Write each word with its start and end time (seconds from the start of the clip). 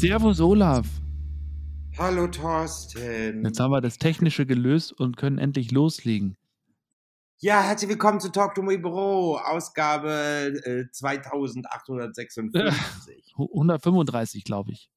Servus 0.00 0.40
Olaf. 0.40 0.86
Hallo 1.98 2.28
Thorsten. 2.28 3.44
Jetzt 3.44 3.58
haben 3.58 3.72
wir 3.72 3.80
das 3.80 3.98
Technische 3.98 4.46
gelöst 4.46 4.92
und 4.92 5.16
können 5.16 5.38
endlich 5.38 5.72
loslegen. 5.72 6.36
Ja, 7.38 7.62
herzlich 7.62 7.90
willkommen 7.90 8.20
zu 8.20 8.30
Talk 8.30 8.54
to 8.54 8.62
Me 8.62 8.78
Büro, 8.78 9.38
Ausgabe 9.38 10.52
äh, 10.64 10.84
2856. 10.92 13.34
135, 13.36 14.44
glaube 14.44 14.70
ich. 14.70 14.88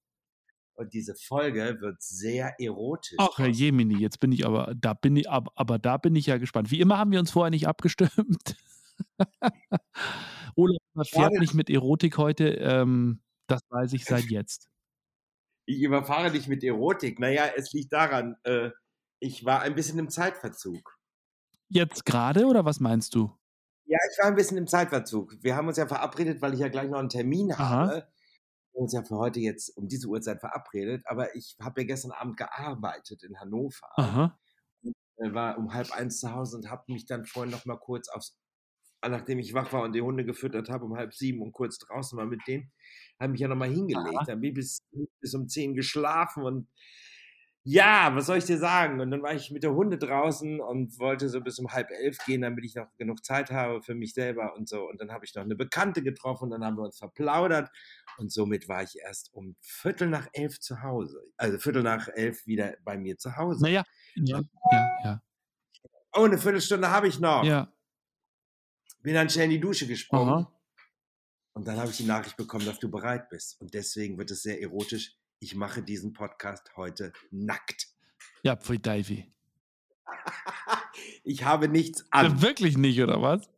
Und 0.75 0.93
diese 0.93 1.15
Folge 1.15 1.77
wird 1.79 1.99
sehr 2.03 2.53
erotisch. 2.59 3.17
Ach, 3.17 3.39
Herr 3.39 3.47
Jemini, 3.47 3.97
jetzt 3.97 4.19
bin 4.19 4.31
ich 4.31 4.45
aber, 4.45 4.75
da 4.79 4.93
bin 4.93 5.15
ich, 5.15 5.27
aber, 5.27 5.51
aber 5.55 5.79
da 5.79 5.97
bin 5.97 6.15
ich 6.15 6.27
ja 6.27 6.37
gespannt. 6.37 6.69
Wie 6.69 6.79
immer 6.79 6.99
haben 6.99 7.11
wir 7.11 7.19
uns 7.19 7.31
vorher 7.31 7.49
nicht 7.49 7.67
abgestimmt. 7.67 8.55
Olaf 10.55 11.09
fährt 11.09 11.33
nicht 11.39 11.55
mit 11.55 11.71
Erotik 11.71 12.19
heute, 12.19 12.49
ähm, 12.49 13.23
das 13.47 13.61
weiß 13.71 13.93
ich 13.93 14.05
seit 14.05 14.25
jetzt. 14.25 14.70
Ich 15.65 15.81
überfahre 15.81 16.31
dich 16.31 16.47
mit 16.47 16.63
Erotik. 16.63 17.19
Naja, 17.19 17.45
es 17.55 17.71
liegt 17.73 17.93
daran, 17.93 18.35
äh, 18.43 18.71
ich 19.19 19.45
war 19.45 19.61
ein 19.61 19.75
bisschen 19.75 19.99
im 19.99 20.09
Zeitverzug. 20.09 20.97
Jetzt 21.69 22.05
gerade 22.05 22.45
oder 22.45 22.65
was 22.65 22.79
meinst 22.79 23.15
du? 23.15 23.31
Ja, 23.85 23.97
ich 24.11 24.17
war 24.19 24.27
ein 24.27 24.35
bisschen 24.35 24.57
im 24.57 24.67
Zeitverzug. 24.67 25.35
Wir 25.41 25.55
haben 25.55 25.67
uns 25.67 25.77
ja 25.77 25.87
verabredet, 25.87 26.41
weil 26.41 26.53
ich 26.53 26.59
ja 26.59 26.69
gleich 26.69 26.89
noch 26.89 26.99
einen 26.99 27.09
Termin 27.09 27.51
Aha. 27.51 27.69
habe. 27.69 27.91
Wir 27.93 28.79
haben 28.79 28.83
uns 28.83 28.93
ja 28.93 29.03
für 29.03 29.17
heute 29.17 29.39
jetzt 29.39 29.75
um 29.77 29.87
diese 29.87 30.07
Uhrzeit 30.07 30.39
verabredet, 30.39 31.03
aber 31.05 31.35
ich 31.35 31.57
habe 31.61 31.81
ja 31.81 31.87
gestern 31.87 32.11
Abend 32.11 32.37
gearbeitet 32.37 33.23
in 33.23 33.39
Hannover. 33.39 33.89
Aha. 33.95 34.39
Und, 34.81 34.95
äh, 35.17 35.33
war 35.33 35.57
um 35.57 35.73
halb 35.73 35.91
eins 35.91 36.19
zu 36.19 36.31
Hause 36.31 36.57
und 36.57 36.69
habe 36.69 36.91
mich 36.91 37.05
dann 37.05 37.25
vorhin 37.25 37.51
noch 37.51 37.65
mal 37.65 37.77
kurz 37.77 38.09
aufs 38.09 38.40
nachdem 39.09 39.39
ich 39.39 39.53
wach 39.53 39.71
war 39.73 39.83
und 39.83 39.93
die 39.93 40.01
Hunde 40.01 40.25
gefüttert 40.25 40.69
habe 40.69 40.85
um 40.85 40.95
halb 40.95 41.13
sieben 41.13 41.41
und 41.41 41.51
kurz 41.51 41.77
draußen 41.79 42.17
war 42.17 42.25
mit 42.25 42.41
denen, 42.47 42.71
habe 43.19 43.31
mich 43.31 43.41
ja 43.41 43.47
nochmal 43.47 43.69
hingelegt. 43.69 44.27
Dann 44.27 44.41
bin 44.41 44.49
ich 44.49 44.55
bis, 44.55 44.83
bis 45.19 45.33
um 45.33 45.47
zehn 45.47 45.75
geschlafen 45.75 46.43
und 46.43 46.67
ja, 47.63 48.09
was 48.15 48.25
soll 48.25 48.37
ich 48.37 48.45
dir 48.45 48.57
sagen? 48.57 48.99
Und 48.99 49.11
dann 49.11 49.21
war 49.21 49.35
ich 49.35 49.51
mit 49.51 49.61
der 49.61 49.75
Hunde 49.75 49.99
draußen 49.99 50.59
und 50.59 50.97
wollte 50.97 51.29
so 51.29 51.41
bis 51.41 51.59
um 51.59 51.71
halb 51.71 51.91
elf 51.91 52.17
gehen, 52.25 52.41
damit 52.41 52.65
ich 52.65 52.73
noch 52.73 52.87
genug 52.97 53.23
Zeit 53.23 53.51
habe 53.51 53.83
für 53.83 53.93
mich 53.93 54.13
selber 54.15 54.55
und 54.55 54.67
so. 54.67 54.89
Und 54.89 54.99
dann 54.99 55.11
habe 55.11 55.25
ich 55.25 55.35
noch 55.35 55.43
eine 55.43 55.55
Bekannte 55.55 56.01
getroffen 56.01 56.45
und 56.45 56.49
dann 56.51 56.65
haben 56.65 56.77
wir 56.77 56.83
uns 56.83 56.97
verplaudert. 56.97 57.69
Und 58.17 58.31
somit 58.31 58.67
war 58.67 58.81
ich 58.81 58.97
erst 58.97 59.31
um 59.33 59.55
Viertel 59.61 60.09
nach 60.09 60.27
elf 60.33 60.59
zu 60.59 60.81
Hause. 60.81 61.21
Also 61.37 61.59
Viertel 61.59 61.83
nach 61.83 62.07
elf 62.07 62.47
wieder 62.47 62.73
bei 62.83 62.97
mir 62.97 63.17
zu 63.19 63.37
Hause. 63.37 63.63
Naja, 63.63 63.83
ja, 64.15 64.41
ja, 64.71 64.89
ja. 65.03 65.21
Oh, 66.13 66.23
eine 66.23 66.39
Viertelstunde 66.39 66.89
habe 66.89 67.07
ich 67.07 67.19
noch. 67.19 67.43
Ja. 67.43 67.71
Bin 69.03 69.15
dann 69.15 69.29
schnell 69.29 69.45
in 69.45 69.51
die 69.51 69.59
Dusche 69.59 69.87
gesprungen. 69.87 70.29
Aha. 70.29 70.51
Und 71.53 71.67
dann 71.67 71.77
habe 71.77 71.89
ich 71.89 71.97
die 71.97 72.03
Nachricht 72.03 72.37
bekommen, 72.37 72.65
dass 72.65 72.79
du 72.79 72.89
bereit 72.89 73.29
bist. 73.29 73.59
Und 73.59 73.73
deswegen 73.73 74.17
wird 74.17 74.31
es 74.31 74.43
sehr 74.43 74.61
erotisch. 74.61 75.17
Ich 75.39 75.55
mache 75.55 75.81
diesen 75.81 76.13
Podcast 76.13 76.71
heute 76.77 77.11
nackt. 77.31 77.87
Ja, 78.43 78.55
pfui 78.55 78.79
Davy. 78.79 79.31
ich 81.23 81.43
habe 81.43 81.67
nichts 81.67 82.05
an. 82.11 82.41
Wirklich 82.41 82.77
nicht, 82.77 83.01
oder 83.01 83.21
was? 83.21 83.49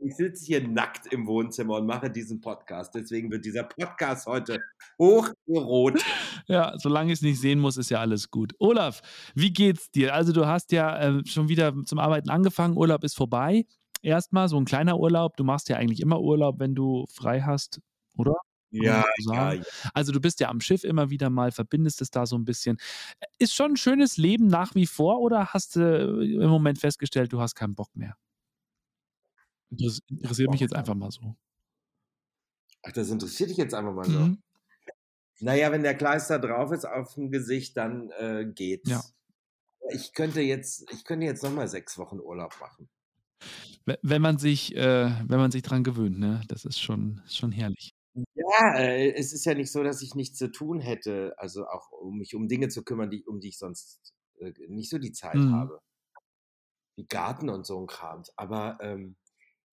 Ich 0.00 0.14
sitze 0.14 0.46
hier 0.46 0.66
nackt 0.66 1.12
im 1.12 1.26
Wohnzimmer 1.26 1.78
und 1.78 1.86
mache 1.86 2.08
diesen 2.08 2.40
Podcast. 2.40 2.94
Deswegen 2.94 3.32
wird 3.32 3.44
dieser 3.44 3.64
Podcast 3.64 4.26
heute 4.26 4.60
hocherotisch. 4.98 6.04
Ja, 6.46 6.72
solange 6.78 7.12
ich 7.12 7.18
es 7.18 7.22
nicht 7.22 7.38
sehen 7.38 7.58
muss, 7.58 7.76
ist 7.76 7.90
ja 7.90 8.00
alles 8.00 8.30
gut. 8.30 8.54
Olaf, 8.58 9.02
wie 9.34 9.52
geht's 9.52 9.90
dir? 9.90 10.14
Also, 10.14 10.32
du 10.32 10.46
hast 10.46 10.72
ja 10.72 10.98
äh, 10.98 11.26
schon 11.26 11.50
wieder 11.50 11.74
zum 11.84 11.98
Arbeiten 11.98 12.30
angefangen. 12.30 12.74
Urlaub 12.74 13.04
ist 13.04 13.14
vorbei 13.14 13.66
erstmal, 14.02 14.48
so 14.48 14.56
ein 14.56 14.64
kleiner 14.64 14.98
Urlaub. 14.98 15.36
Du 15.36 15.44
machst 15.44 15.68
ja 15.68 15.76
eigentlich 15.76 16.00
immer 16.00 16.20
Urlaub, 16.20 16.58
wenn 16.58 16.74
du 16.74 17.06
frei 17.08 17.42
hast, 17.42 17.80
oder? 18.16 18.34
Ja, 18.70 19.04
ja, 19.18 19.52
ja, 19.54 19.62
Also 19.94 20.12
du 20.12 20.20
bist 20.20 20.40
ja 20.40 20.48
am 20.48 20.60
Schiff 20.60 20.84
immer 20.84 21.08
wieder 21.08 21.30
mal, 21.30 21.52
verbindest 21.52 22.02
es 22.02 22.10
da 22.10 22.26
so 22.26 22.36
ein 22.36 22.44
bisschen. 22.44 22.76
Ist 23.38 23.54
schon 23.54 23.72
ein 23.72 23.76
schönes 23.76 24.18
Leben 24.18 24.46
nach 24.46 24.74
wie 24.74 24.86
vor 24.86 25.20
oder 25.20 25.46
hast 25.54 25.76
du 25.76 26.20
im 26.20 26.50
Moment 26.50 26.78
festgestellt, 26.78 27.32
du 27.32 27.40
hast 27.40 27.54
keinen 27.54 27.74
Bock 27.74 27.88
mehr? 27.94 28.16
Das 29.70 30.00
interessiert 30.08 30.50
mich 30.50 30.60
jetzt 30.60 30.74
einfach 30.74 30.94
mal 30.94 31.10
so. 31.10 31.34
Ach, 32.82 32.92
das 32.92 33.10
interessiert 33.10 33.50
dich 33.50 33.56
jetzt 33.56 33.74
einfach 33.74 33.92
mal 33.92 34.04
so. 34.04 34.18
Mhm. 34.18 34.42
Naja, 35.40 35.70
wenn 35.72 35.82
der 35.82 35.94
Kleister 35.94 36.38
drauf 36.38 36.72
ist 36.72 36.84
auf 36.84 37.14
dem 37.14 37.30
Gesicht, 37.30 37.76
dann 37.76 38.10
äh, 38.18 38.44
geht's. 38.46 38.90
Ja. 38.90 39.02
Ich 39.90 40.12
könnte 40.12 40.40
jetzt, 40.40 40.90
ich 40.92 41.04
könnte 41.04 41.26
jetzt 41.26 41.42
nochmal 41.42 41.68
sechs 41.68 41.96
Wochen 41.96 42.18
Urlaub 42.18 42.54
machen. 42.60 42.88
Wenn 44.02 44.22
man 44.22 44.38
sich, 44.38 44.76
äh, 44.76 45.10
wenn 45.26 45.38
man 45.38 45.50
sich 45.50 45.62
dran 45.62 45.84
gewöhnt, 45.84 46.18
ne? 46.18 46.42
Das 46.48 46.64
ist 46.64 46.78
schon, 46.78 47.22
schon 47.26 47.52
herrlich. 47.52 47.94
Ja, 48.34 48.74
äh, 48.76 49.12
es 49.14 49.32
ist 49.32 49.44
ja 49.44 49.54
nicht 49.54 49.70
so, 49.70 49.82
dass 49.82 50.02
ich 50.02 50.14
nichts 50.14 50.38
zu 50.38 50.50
tun 50.50 50.80
hätte, 50.80 51.34
also 51.36 51.66
auch 51.66 51.90
um 51.92 52.18
mich 52.18 52.34
um 52.34 52.48
Dinge 52.48 52.68
zu 52.68 52.82
kümmern, 52.82 53.10
die, 53.10 53.24
um 53.24 53.40
die 53.40 53.48
ich 53.48 53.58
sonst 53.58 54.14
äh, 54.40 54.52
nicht 54.68 54.90
so 54.90 54.98
die 54.98 55.12
Zeit 55.12 55.36
mhm. 55.36 55.52
habe. 55.52 55.80
Wie 56.96 57.06
Garten 57.06 57.48
und 57.48 57.64
so 57.64 57.80
ein 57.80 57.86
Kram. 57.86 58.24
Aber 58.36 58.78
ähm, 58.80 59.16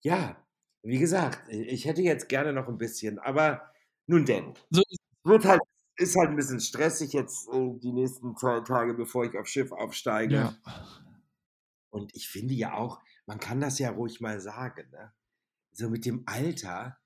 ja, 0.02 0.36
wie 0.82 0.98
gesagt, 0.98 1.50
ich 1.50 1.84
hätte 1.84 2.02
jetzt 2.02 2.28
gerne 2.28 2.52
noch 2.52 2.68
ein 2.68 2.78
bisschen, 2.78 3.18
aber 3.18 3.72
nun 4.06 4.24
denn. 4.24 4.54
So 4.70 4.82
wird 5.24 5.44
halt, 5.44 5.60
ist 5.96 6.16
halt 6.16 6.30
ein 6.30 6.36
bisschen 6.36 6.60
stressig 6.60 7.12
jetzt 7.12 7.48
äh, 7.52 7.74
die 7.78 7.92
nächsten 7.92 8.36
zwei 8.36 8.60
Tage, 8.60 8.94
bevor 8.94 9.24
ich 9.24 9.36
aufs 9.36 9.50
Schiff 9.50 9.72
aufsteige. 9.72 10.36
Ja. 10.36 10.56
Und 11.90 12.14
ich 12.14 12.28
finde 12.28 12.54
ja 12.54 12.74
auch, 12.74 13.00
man 13.26 13.40
kann 13.40 13.60
das 13.60 13.78
ja 13.78 13.90
ruhig 13.90 14.20
mal 14.20 14.40
sagen, 14.40 14.90
ne? 14.90 15.12
so 15.72 15.90
mit 15.90 16.06
dem 16.06 16.22
Alter, 16.26 16.98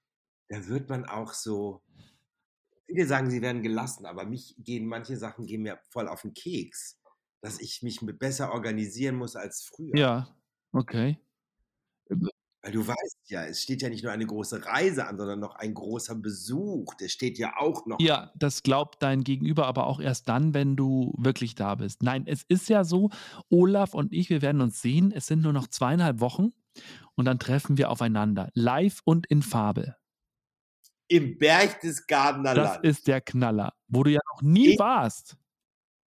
da 0.48 0.66
wird 0.66 0.88
man 0.88 1.04
auch 1.04 1.32
so, 1.32 1.82
viele 2.86 3.06
sagen, 3.06 3.30
sie 3.30 3.42
werden 3.42 3.62
gelassen, 3.62 4.06
aber 4.06 4.24
mich 4.24 4.54
gehen 4.58 4.86
manche 4.86 5.16
Sachen 5.16 5.46
gehen 5.46 5.62
mir 5.62 5.80
voll 5.90 6.08
auf 6.08 6.22
den 6.22 6.34
Keks, 6.34 7.00
dass 7.40 7.60
ich 7.60 7.82
mich 7.82 8.00
besser 8.18 8.52
organisieren 8.52 9.16
muss 9.16 9.36
als 9.36 9.62
früher. 9.62 9.96
Ja, 9.96 10.36
okay. 10.72 11.18
Weil 12.62 12.72
du 12.72 12.86
weißt 12.86 13.18
ja, 13.28 13.44
es 13.44 13.62
steht 13.62 13.80
ja 13.80 13.88
nicht 13.88 14.04
nur 14.04 14.12
eine 14.12 14.26
große 14.26 14.66
Reise 14.66 15.06
an, 15.06 15.16
sondern 15.16 15.40
noch 15.40 15.54
ein 15.54 15.72
großer 15.72 16.14
Besuch. 16.14 16.94
Der 16.94 17.08
steht 17.08 17.38
ja 17.38 17.54
auch 17.58 17.86
noch. 17.86 17.98
Ja, 18.00 18.32
das 18.36 18.62
glaubt 18.62 19.02
dein 19.02 19.24
Gegenüber 19.24 19.66
aber 19.66 19.86
auch 19.86 19.98
erst 19.98 20.28
dann, 20.28 20.52
wenn 20.52 20.76
du 20.76 21.14
wirklich 21.16 21.54
da 21.54 21.74
bist. 21.76 22.02
Nein, 22.02 22.24
es 22.26 22.42
ist 22.42 22.68
ja 22.68 22.84
so, 22.84 23.10
Olaf 23.48 23.94
und 23.94 24.12
ich, 24.12 24.28
wir 24.28 24.42
werden 24.42 24.60
uns 24.60 24.82
sehen. 24.82 25.10
Es 25.10 25.26
sind 25.26 25.40
nur 25.40 25.54
noch 25.54 25.68
zweieinhalb 25.68 26.20
Wochen 26.20 26.52
und 27.14 27.24
dann 27.24 27.38
treffen 27.38 27.78
wir 27.78 27.90
aufeinander. 27.90 28.50
Live 28.52 29.00
und 29.04 29.26
in 29.26 29.42
Farbe. 29.42 29.96
Im 31.08 31.38
Berchtesgadener 31.38 32.54
Land. 32.54 32.84
Das 32.84 32.90
ist 32.90 33.08
der 33.08 33.22
Knaller, 33.22 33.72
wo 33.88 34.02
du 34.02 34.12
ja 34.12 34.20
noch 34.34 34.42
nie 34.42 34.74
ich, 34.74 34.78
warst. 34.78 35.36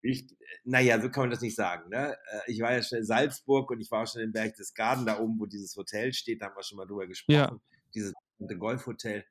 Ich, 0.03 0.27
naja, 0.65 1.01
so 1.01 1.11
kann 1.11 1.25
man 1.25 1.31
das 1.31 1.41
nicht 1.41 1.55
sagen. 1.55 1.89
Ne? 1.89 2.17
Äh, 2.31 2.53
ich 2.53 2.61
war 2.61 2.73
ja 2.73 2.83
schon 2.83 2.99
in 2.99 3.05
Salzburg 3.05 3.71
und 3.71 3.81
ich 3.81 3.91
war 3.91 4.03
auch 4.03 4.07
schon 4.07 4.23
im 4.23 4.33
Berchtesgaden, 4.33 5.07
da 5.07 5.19
oben, 5.19 5.39
wo 5.39 5.47
dieses 5.47 5.77
Hotel 5.77 6.13
steht, 6.13 6.43
da 6.43 6.47
haben 6.47 6.57
wir 6.57 6.63
schon 6.63 6.77
mal 6.77 6.87
drüber 6.87 7.07
gesprochen. 7.07 7.35
Ja. 7.35 7.57
Dieses 7.95 8.13
Golfhotel, 8.59 9.25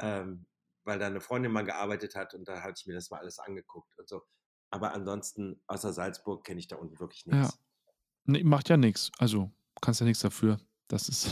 ähm, 0.00 0.46
weil 0.84 0.98
da 0.98 1.06
eine 1.06 1.20
Freundin 1.20 1.52
mal 1.52 1.64
gearbeitet 1.64 2.14
hat 2.14 2.34
und 2.34 2.46
da 2.46 2.62
hatte 2.62 2.74
ich 2.78 2.86
mir 2.86 2.94
das 2.94 3.10
mal 3.10 3.18
alles 3.18 3.38
angeguckt 3.38 3.98
und 3.98 4.08
so. 4.08 4.22
Aber 4.70 4.92
ansonsten, 4.92 5.60
außer 5.66 5.92
Salzburg, 5.92 6.44
kenne 6.44 6.60
ich 6.60 6.68
da 6.68 6.76
unten 6.76 6.98
wirklich 7.00 7.26
nichts. 7.26 7.54
Ja. 7.54 7.92
Nee, 8.24 8.44
macht 8.44 8.68
ja 8.68 8.76
nichts. 8.76 9.10
Also, 9.18 9.50
kannst 9.80 10.00
ja 10.00 10.06
nichts 10.06 10.22
dafür. 10.22 10.58
Das 10.88 11.08
ist. 11.08 11.30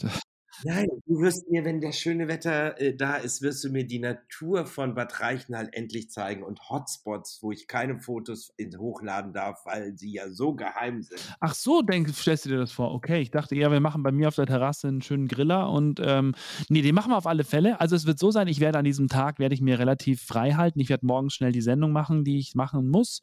Nein, 0.64 0.88
du 1.06 1.20
wirst 1.20 1.48
mir, 1.50 1.64
wenn 1.64 1.80
das 1.80 1.98
schöne 1.98 2.28
Wetter 2.28 2.80
äh, 2.80 2.96
da 2.96 3.16
ist, 3.16 3.42
wirst 3.42 3.62
du 3.64 3.70
mir 3.70 3.86
die 3.86 3.98
Natur 3.98 4.66
von 4.66 4.94
Bad 4.94 5.20
Reichenhall 5.20 5.68
endlich 5.72 6.10
zeigen 6.10 6.42
und 6.42 6.68
Hotspots, 6.68 7.38
wo 7.42 7.52
ich 7.52 7.68
keine 7.68 7.98
Fotos 8.00 8.52
hochladen 8.76 9.32
darf, 9.32 9.64
weil 9.64 9.96
sie 9.96 10.12
ja 10.12 10.28
so 10.28 10.54
geheim 10.54 11.02
sind. 11.02 11.20
Ach 11.40 11.54
so, 11.54 11.82
denk, 11.82 12.08
stellst 12.10 12.46
du 12.46 12.50
dir 12.50 12.58
das 12.58 12.72
vor? 12.72 12.92
Okay, 12.92 13.20
ich 13.20 13.30
dachte, 13.30 13.54
ja, 13.54 13.70
wir 13.70 13.80
machen 13.80 14.02
bei 14.02 14.10
mir 14.10 14.28
auf 14.28 14.34
der 14.34 14.46
Terrasse 14.46 14.88
einen 14.88 15.02
schönen 15.02 15.28
Griller 15.28 15.70
und 15.70 16.00
ähm, 16.02 16.34
nee, 16.68 16.82
den 16.82 16.94
machen 16.94 17.12
wir 17.12 17.16
auf 17.16 17.26
alle 17.26 17.44
Fälle. 17.44 17.80
Also 17.80 17.94
es 17.94 18.06
wird 18.06 18.18
so 18.18 18.30
sein, 18.30 18.48
ich 18.48 18.60
werde 18.60 18.78
an 18.78 18.84
diesem 18.84 19.08
Tag, 19.08 19.38
werde 19.38 19.54
ich 19.54 19.60
mir 19.60 19.78
relativ 19.78 20.22
frei 20.22 20.52
halten. 20.52 20.80
Ich 20.80 20.88
werde 20.88 21.06
morgens 21.06 21.34
schnell 21.34 21.52
die 21.52 21.60
Sendung 21.60 21.92
machen, 21.92 22.24
die 22.24 22.38
ich 22.38 22.54
machen 22.54 22.88
muss. 22.88 23.22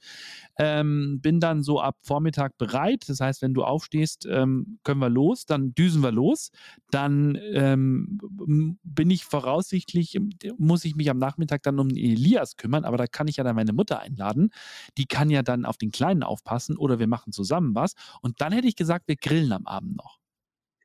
Ähm, 0.58 1.20
bin 1.22 1.40
dann 1.40 1.64
so 1.64 1.82
ab 1.82 1.98
Vormittag 2.02 2.58
bereit. 2.58 3.04
Das 3.08 3.20
heißt, 3.20 3.42
wenn 3.42 3.54
du 3.54 3.64
aufstehst, 3.64 4.26
ähm, 4.30 4.80
können 4.84 5.00
wir 5.00 5.10
los, 5.10 5.46
dann 5.46 5.74
düsen 5.74 6.02
wir 6.02 6.12
los. 6.12 6.52
Dann 6.92 7.25
ähm, 7.34 8.78
bin 8.84 9.10
ich 9.10 9.26
voraussichtlich, 9.26 10.20
muss 10.58 10.86
ich 10.86 10.96
mich 10.96 11.10
am 11.10 11.18
Nachmittag 11.18 11.64
dann 11.64 11.80
um 11.80 11.90
Elias 11.90 12.58
kümmern, 12.58 12.86
aber 12.86 12.98
da 12.98 13.08
kann 13.08 13.28
ich 13.28 13.38
ja 13.38 13.44
dann 13.44 13.56
meine 13.56 13.74
Mutter 13.74 14.00
einladen. 14.00 14.52
Die 14.98 15.08
kann 15.08 15.32
ja 15.32 15.42
dann 15.42 15.66
auf 15.66 15.78
den 15.78 15.92
Kleinen 15.92 16.22
aufpassen 16.22 16.78
oder 16.78 17.00
wir 17.00 17.08
machen 17.08 17.32
zusammen 17.32 17.74
was. 17.74 17.96
Und 18.22 18.42
dann 18.42 18.54
hätte 18.54 18.68
ich 18.68 18.76
gesagt, 18.76 19.08
wir 19.08 19.16
grillen 19.16 19.52
am 19.52 19.66
Abend 19.66 19.98
noch. 19.98 20.20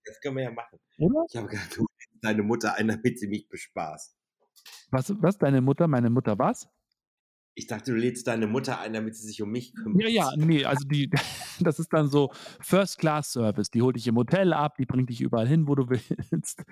Das 0.04 0.20
können 0.20 0.36
wir 0.36 0.44
ja 0.44 0.50
machen. 0.50 0.78
Oder? 0.98 1.24
Ich 1.28 1.36
habe 1.36 1.48
gedacht, 1.48 1.76
du 1.76 1.86
deine 2.22 2.42
Mutter 2.42 2.74
ein, 2.74 2.88
damit 2.88 3.18
sie 3.18 3.28
mich 3.28 3.48
bespaßt. 3.48 4.16
Was, 4.90 5.14
was, 5.20 5.38
deine 5.38 5.60
Mutter, 5.60 5.88
meine 5.88 6.10
Mutter 6.10 6.38
was? 6.38 6.68
Ich 7.54 7.66
dachte, 7.66 7.92
du 7.92 7.98
lädst 7.98 8.26
deine 8.26 8.46
Mutter 8.46 8.80
ein, 8.80 8.92
damit 8.92 9.16
sie 9.16 9.26
sich 9.26 9.42
um 9.42 9.50
mich 9.50 9.74
kümmert. 9.74 10.02
Ja, 10.02 10.08
ja, 10.08 10.30
nee, 10.36 10.64
also 10.64 10.86
die, 10.86 11.10
das 11.60 11.78
ist 11.78 11.92
dann 11.92 12.08
so 12.08 12.30
First-Class-Service. 12.60 13.70
Die 13.70 13.82
holt 13.82 13.96
dich 13.96 14.06
im 14.06 14.16
Hotel 14.16 14.52
ab, 14.52 14.76
die 14.78 14.86
bringt 14.86 15.10
dich 15.10 15.20
überall 15.20 15.48
hin, 15.48 15.66
wo 15.66 15.74
du 15.74 15.88
willst. 15.90 16.62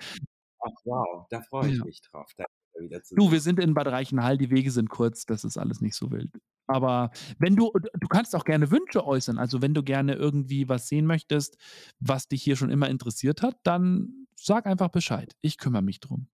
Ach 0.61 0.73
wow, 0.85 1.27
da 1.31 1.41
freue 1.43 1.69
ich 1.69 1.79
ja. 1.79 1.85
mich 1.85 2.01
drauf. 2.01 2.31
Da 2.37 2.45
wieder 2.81 3.03
zu 3.03 3.15
Du, 3.15 3.33
wir 3.33 3.41
sind 3.41 3.59
in 3.61 3.75
Bad 3.75 3.89
Reichenhall, 3.89 4.39
die 4.39 4.51
Wege 4.51 4.71
sind 4.71 4.89
kurz, 4.89 5.27
das 5.27 5.45
ist 5.45 5.57
alles 5.57 5.81
nicht 5.81 5.95
so 5.95 6.11
wild. 6.11 6.31
Aber 6.67 7.11
wenn 7.39 7.57
du 7.57 7.73
du 7.73 8.09
kannst 8.09 8.37
auch 8.37 8.45
gerne 8.45 8.71
Wünsche 8.71 9.05
äußern. 9.05 9.39
Also, 9.39 9.63
wenn 9.63 9.75
du 9.75 9.83
gerne 9.83 10.15
irgendwie 10.15 10.69
was 10.69 10.89
sehen 10.89 11.07
möchtest, 11.07 11.57
was 11.99 12.29
dich 12.29 12.43
hier 12.43 12.57
schon 12.57 12.71
immer 12.71 12.89
interessiert 12.89 13.43
hat, 13.43 13.57
dann 13.65 14.27
sag 14.37 14.67
einfach 14.67 14.89
Bescheid. 14.89 15.35
Ich 15.41 15.59
kümmere 15.59 15.83
mich 15.83 16.01
drum. 16.01 16.29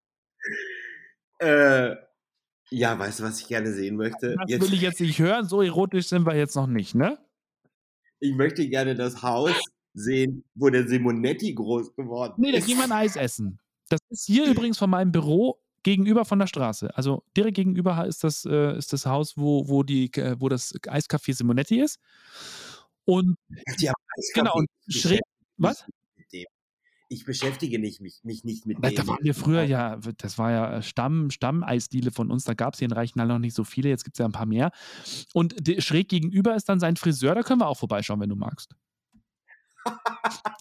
Äh, 1.39 1.95
ja, 2.73 2.97
weißt 2.97 3.19
du, 3.19 3.23
was 3.23 3.39
ich 3.39 3.47
gerne 3.47 3.71
sehen 3.73 3.95
möchte? 3.95 4.35
Das 4.47 4.61
will 4.61 4.73
ich 4.73 4.81
jetzt 4.81 4.99
nicht 4.99 5.19
hören, 5.19 5.47
so 5.47 5.61
erotisch 5.61 6.07
sind 6.07 6.25
wir 6.25 6.35
jetzt 6.35 6.55
noch 6.55 6.67
nicht, 6.67 6.95
ne? 6.95 7.17
Ich 8.19 8.33
möchte 8.35 8.67
gerne 8.69 8.95
das 8.95 9.21
Haus 9.21 9.51
sehen, 9.93 10.43
wo 10.55 10.69
der 10.69 10.87
Simonetti 10.87 11.53
groß 11.53 11.95
geworden 11.95 12.33
Ne, 12.37 12.51
da 12.51 12.57
ist. 12.59 12.65
gehen 12.65 12.77
wir 12.77 12.85
'n 12.85 12.91
Eis 12.91 13.15
essen. 13.15 13.59
Das 13.89 13.99
ist 14.09 14.25
hier 14.25 14.45
übrigens 14.67 14.77
von 14.77 14.89
meinem 14.89 15.11
Büro 15.11 15.59
gegenüber 15.83 16.25
von 16.25 16.39
der 16.39 16.47
Straße. 16.47 16.95
Also, 16.97 17.23
direkt 17.37 17.55
gegenüber 17.57 18.05
ist 18.07 18.23
das 18.23 18.45
äh, 18.45 18.77
ist 18.77 18.93
das 18.93 19.05
Haus, 19.05 19.37
wo 19.37 19.67
wo 19.67 19.83
die 19.83 20.09
k 20.09 20.35
wo 20.39 20.49
das 20.49 20.73
Eiscafé 20.87 21.33
Simonetti 21.35 21.79
ist. 21.81 21.99
Und 23.05 23.37
haben 23.87 23.95
genau, 24.33 24.53
und 24.55 24.67
schräg 24.89 25.21
was? 25.57 25.85
mich 25.85 25.87
nicht 25.87 26.17
mit 26.17 26.33
dem. 26.33 26.45
Ich 27.13 27.25
beschäftige 27.25 27.77
nicht 27.77 28.01
mich 28.01 28.23
mich 28.23 28.43
nicht 28.43 28.65
mit 28.65 28.83
dem. 28.83 29.05
da 29.05 29.07
waren 29.07 29.17
wir 29.23 29.33
früher 29.35 29.63
ja 29.63 29.97
das 30.17 30.37
war 30.37 30.51
ja 30.51 30.81
Stamm 30.81 31.29
Stammeisdiele 31.29 32.11
von 32.11 32.31
uns. 32.31 32.43
Da 32.45 32.53
gab's 32.53 32.79
hier 32.79 32.87
in 32.87 32.91
Reichenhall 32.91 33.27
noch 33.27 33.39
nicht 33.39 33.53
so 33.55 33.63
viele, 33.63 33.89
jetzt 33.89 34.03
gibt's 34.03 34.19
ja 34.19 34.25
'n 34.25 34.31
paar 34.31 34.45
mehr. 34.47 34.71
Und 35.33 35.55
schräg 35.79 36.09
gegenüber 36.09 36.55
ist 36.55 36.69
dann 36.69 36.79
sein 36.79 36.95
Friseur, 36.97 37.35
da 37.35 37.43
können 37.43 37.61
wir 37.61 37.67
auch 37.67 37.77
vorbeischauen, 37.77 38.19
wenn 38.21 38.29
du 38.29 38.35
magst. 38.35 38.75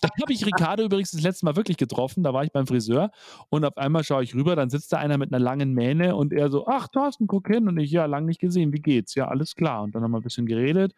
Da 0.03 0.09
habe 0.21 0.33
ich 0.33 0.45
Ricardo 0.45 0.83
übrigens 0.85 1.13
das 1.13 1.23
letzte 1.23 1.45
Mal 1.45 1.55
wirklich 1.55 1.77
getroffen, 1.77 2.25
da 2.25 2.35
war 2.35 2.43
ich 2.45 2.51
beim 2.51 2.67
Friseur 2.67 3.11
und 3.51 3.65
auf 3.65 3.77
einmal 3.77 4.03
schaue 4.03 4.25
ich 4.25 4.35
rüber, 4.35 4.57
dann 4.57 4.69
sitzt 4.69 4.93
da 4.93 4.99
einer 4.99 5.17
mit 5.17 5.31
'ner 5.31 5.39
langen 5.39 5.75
Mähne 5.75 6.17
und 6.17 6.33
er 6.33 6.51
so: 6.51 6.67
„Ach, 6.67 6.89
Thorsten, 6.89 7.29
guck 7.29 7.47
hin.“ 7.49 7.69
Und 7.69 7.79
ich: 7.79 7.93
„Ja, 7.93 8.07
lang 8.07 8.25
nicht 8.27 8.41
gesehen, 8.41 8.73
wie 8.73 8.81
geht's?“ 8.81 9.15
„Ja, 9.15 9.29
alles 9.29 9.55
klar.“ 9.55 9.83
Und 9.85 9.95
dann 9.95 10.03
haben 10.03 10.11
wir 10.11 10.19
'n 10.19 10.23
bisschen 10.25 10.47
geredet 10.47 10.93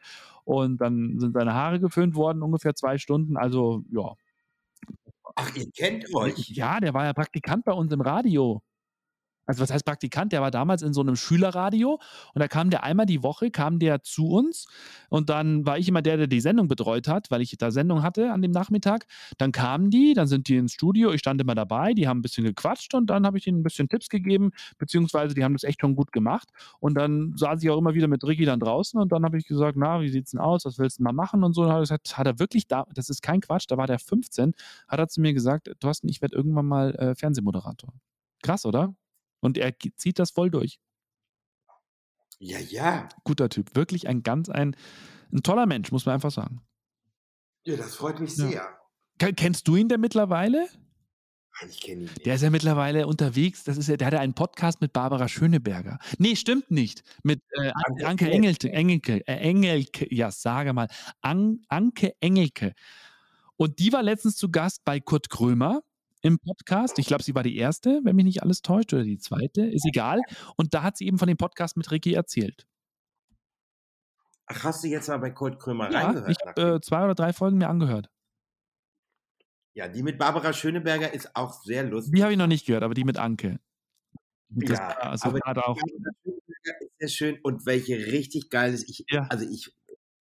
und 0.44 0.80
dann 0.80 1.18
sind 1.20 1.34
seine 1.34 1.52
Haare 1.54 1.80
geföhnt 1.80 2.14
worden, 2.14 2.42
ungefähr 2.42 2.74
2 2.74 2.96
Stunden. 2.98 3.36
Also, 3.36 3.82
ja. 3.90 4.14
Ach, 5.36 5.54
ihr 5.56 5.70
kennt 5.72 6.14
euch? 6.14 6.48
Ja, 6.50 6.78
der 6.80 6.94
war 6.94 7.04
ja 7.04 7.12
Praktikant 7.12 7.64
bei 7.64 7.72
uns 7.72 7.92
im 7.92 8.00
Radio. 8.00 8.62
Also, 9.48 9.60
was 9.62 9.70
heißt 9.72 9.84
Praktikant? 9.84 10.32
Der 10.32 10.40
war 10.40 10.50
damals 10.50 10.80
in 10.82 10.94
so 10.94 11.02
'nem 11.02 11.16
Schülerradio 11.16 12.00
und 12.34 12.40
da 12.40 12.48
kam 12.48 12.70
der 12.70 12.82
einmal 12.82 13.04
die 13.06 13.22
Woche 13.22 13.50
kam 13.50 13.78
der 13.78 14.02
zu 14.02 14.26
uns 14.28 14.66
und 15.10 15.28
dann 15.28 15.66
war 15.66 15.78
ich 15.78 15.86
immer 15.88 16.00
der, 16.02 16.16
der 16.16 16.26
die 16.26 16.40
Sendung 16.40 16.66
betreut 16.68 17.08
hat, 17.08 17.30
weil 17.30 17.42
ich 17.42 17.54
da 17.58 17.70
Sendung 17.70 18.02
hatte 18.02 18.32
an 18.32 18.40
dem 18.40 18.52
Nachmittag. 18.52 19.06
Dann 19.36 19.52
kamen 19.52 19.90
die, 19.90 20.14
dann 20.14 20.26
sind 20.28 20.48
die 20.48 20.56
ins 20.56 20.72
Studio, 20.72 21.12
ich 21.12 21.20
stand 21.20 21.40
immer 21.42 21.54
dabei, 21.54 21.92
die 21.92 22.08
haben 22.08 22.18
'n 22.20 22.22
bisschen 22.22 22.44
gequatscht 22.44 22.94
und 22.94 23.06
dann 23.10 23.26
habe 23.26 23.36
ich 23.36 23.46
ihnen 23.46 23.58
'n 23.60 23.62
bisschen 23.62 23.88
Tipps 23.88 24.08
gegeben, 24.08 24.50
beziehungsweise 24.78 25.34
die 25.34 25.44
haben 25.44 25.52
das 25.54 25.64
echt 25.64 25.80
schon 25.82 25.94
gut 25.94 26.10
gemacht. 26.12 26.48
Und 26.80 26.94
dann 26.94 27.34
saß 27.36 27.62
ich 27.62 27.68
auch 27.70 27.78
immer 27.78 27.94
wieder 27.94 28.08
mit 28.08 28.24
Ricky 28.24 28.46
dann 28.46 28.60
draußen 28.60 28.98
und 28.98 29.12
dann 29.12 29.24
habe 29.24 29.36
ich 29.38 29.46
gesagt: 29.46 29.76
„Na, 29.76 30.00
wie 30.00 30.08
sieht's 30.08 30.32
'n 30.32 30.38
aus? 30.40 30.64
Was 30.64 30.78
willst 30.78 31.00
'n 31.00 31.04
mal 31.04 31.12
machen?“ 31.12 31.44
Und 31.44 31.52
so. 31.54 31.62
Und 31.64 31.68
hat 31.68 31.76
er 31.76 31.80
gesagt 31.80 32.16
hat 32.18 32.26
er 32.26 32.38
wirklich 32.38 32.66
da 32.66 32.86
das 32.94 33.08
ist 33.10 33.20
kein 33.22 33.40
Quatsch, 33.42 33.66
da 33.68 33.76
war 33.76 33.86
der 33.86 33.98
15, 33.98 34.52
hat 34.88 34.98
er 34.98 35.08
zu 35.08 35.20
mir 35.20 35.34
gesagt: 35.34 35.70
„Thorsten, 35.80 36.08
ich 36.08 36.22
werde 36.22 36.34
irgendwann 36.36 36.66
mal, 36.66 36.94
äh, 36.94 37.14
Fernsehmoderator.“ 37.14 37.92
Krass, 38.42 38.66
oder? 38.66 38.94
Und 39.44 39.58
er 39.58 39.74
zieht 39.96 40.18
das 40.18 40.30
voll 40.30 40.50
durch. 40.50 40.78
Ja, 42.38 42.58
ja. 42.58 43.08
Guter 43.24 43.48
Typ. 43.48 43.74
Wirklich 43.76 44.08
ein 44.08 44.22
ganz 44.22 44.48
ein 44.48 44.74
'n 45.32 45.42
toller 45.42 45.66
Mensch, 45.66 45.92
muss 45.92 46.06
man 46.06 46.14
einfach 46.14 46.30
sagen. 46.30 46.62
Ja, 47.64 47.76
das 47.76 47.94
freut 47.94 48.20
mich 48.20 48.36
Ja. 48.36 48.48
sehr. 48.48 48.78
Ke 49.18 49.32
kennst 49.32 49.68
du 49.68 49.76
ihn 49.76 49.88
denn 49.88 50.00
mittlerweile? 50.00 50.66
Ich 51.70 51.80
kenne 51.80 52.00
ihn 52.02 52.04
nicht. 52.06 52.26
Der 52.26 52.34
ist 52.34 52.42
ja 52.42 52.50
mittlerweile 52.50 53.06
unterwegs. 53.06 53.62
Das 53.64 53.76
ist 53.76 53.88
ja 53.88 53.96
der 53.96 54.06
hat 54.08 54.14
ja 54.14 54.20
einen 54.20 54.34
Podcast 54.34 54.80
mit 54.80 54.92
Barbara 54.92 55.28
Schöneberger. 55.28 55.98
Ne, 56.18 56.34
stimmt 56.36 56.70
nicht. 56.70 57.04
Mit, 57.22 57.40
äh, 57.52 57.68
An 57.68 57.74
Anke 57.84 58.06
Anke 58.06 58.30
Engelke. 58.30 58.72
Engelke 58.72 59.26
äh, 59.28 59.34
Engelke. 59.36 60.12
Ja, 60.12 60.30
sage 60.32 60.72
mal. 60.72 60.88
An 61.20 61.60
Anke 61.68 62.14
Engelke. 62.20 62.74
Und 63.56 63.78
die 63.78 63.92
war 63.92 64.02
letztens 64.02 64.36
zu 64.36 64.50
Gast 64.50 64.84
bei 64.84 64.98
Kurt 65.00 65.30
Krömer 65.30 65.82
im 66.24 66.38
Podcast. 66.38 66.98
Ich 66.98 67.06
glaube, 67.06 67.22
sie 67.22 67.34
war 67.34 67.42
die 67.42 67.62
1., 67.62 67.82
wenn 68.02 68.16
mich 68.16 68.24
nicht 68.24 68.42
alles 68.42 68.62
täuscht, 68.62 68.92
oder 68.94 69.04
die 69.04 69.18
2., 69.18 69.50
ist 69.70 69.86
egal. 69.86 70.20
Und 70.56 70.72
da 70.74 70.82
hat 70.82 70.96
sie 70.96 71.06
eben 71.06 71.18
von 71.18 71.28
dem 71.28 71.36
Podcast 71.36 71.76
mit 71.76 71.90
Ricky 71.90 72.14
erzählt. 72.14 72.66
Ach, 74.46 74.64
hast 74.64 74.84
du 74.84 74.88
jetzt 74.88 75.08
mal 75.08 75.18
bei 75.18 75.30
Kurt 75.30 75.60
Krömer 75.60 75.90
Ja, 75.90 76.00
reingehört? 76.06 76.30
ich 76.30 76.36
habe, 76.46 76.76
äh, 76.76 76.80
2 76.80 77.04
oder 77.04 77.14
3 77.14 77.32
Folgen 77.32 77.58
mir 77.58 77.68
angehört. 77.68 78.10
Ja, 79.74 79.88
die 79.88 80.02
mit 80.02 80.18
Barbara 80.18 80.52
Schöneberger 80.52 81.12
ist 81.12 81.34
auch 81.34 81.62
sehr 81.62 81.84
lustig. 81.84 82.14
Die 82.14 82.22
habe 82.22 82.32
ich 82.32 82.38
noch 82.38 82.46
nicht 82.46 82.66
gehört, 82.66 82.84
aber 82.84 82.94
die 82.94 83.04
mit 83.04 83.18
Anke. 83.18 83.58
Das 84.48 84.78
Ja, 84.78 84.88
also 85.00 85.28
aber 85.28 85.40
grad 85.40 85.58
auch 85.58 85.76
Barbara 85.76 86.12
Schöneberger 86.22 86.80
ist 86.80 86.92
sehr 87.00 87.08
schön 87.08 87.38
und 87.42 87.66
welche 87.66 87.96
richtig 88.12 88.50
geil 88.50 88.72
ist. 88.72 88.88
Ich, 88.88 89.04
Ja. 89.10 89.26
also 89.30 89.44
ich, 89.48 89.74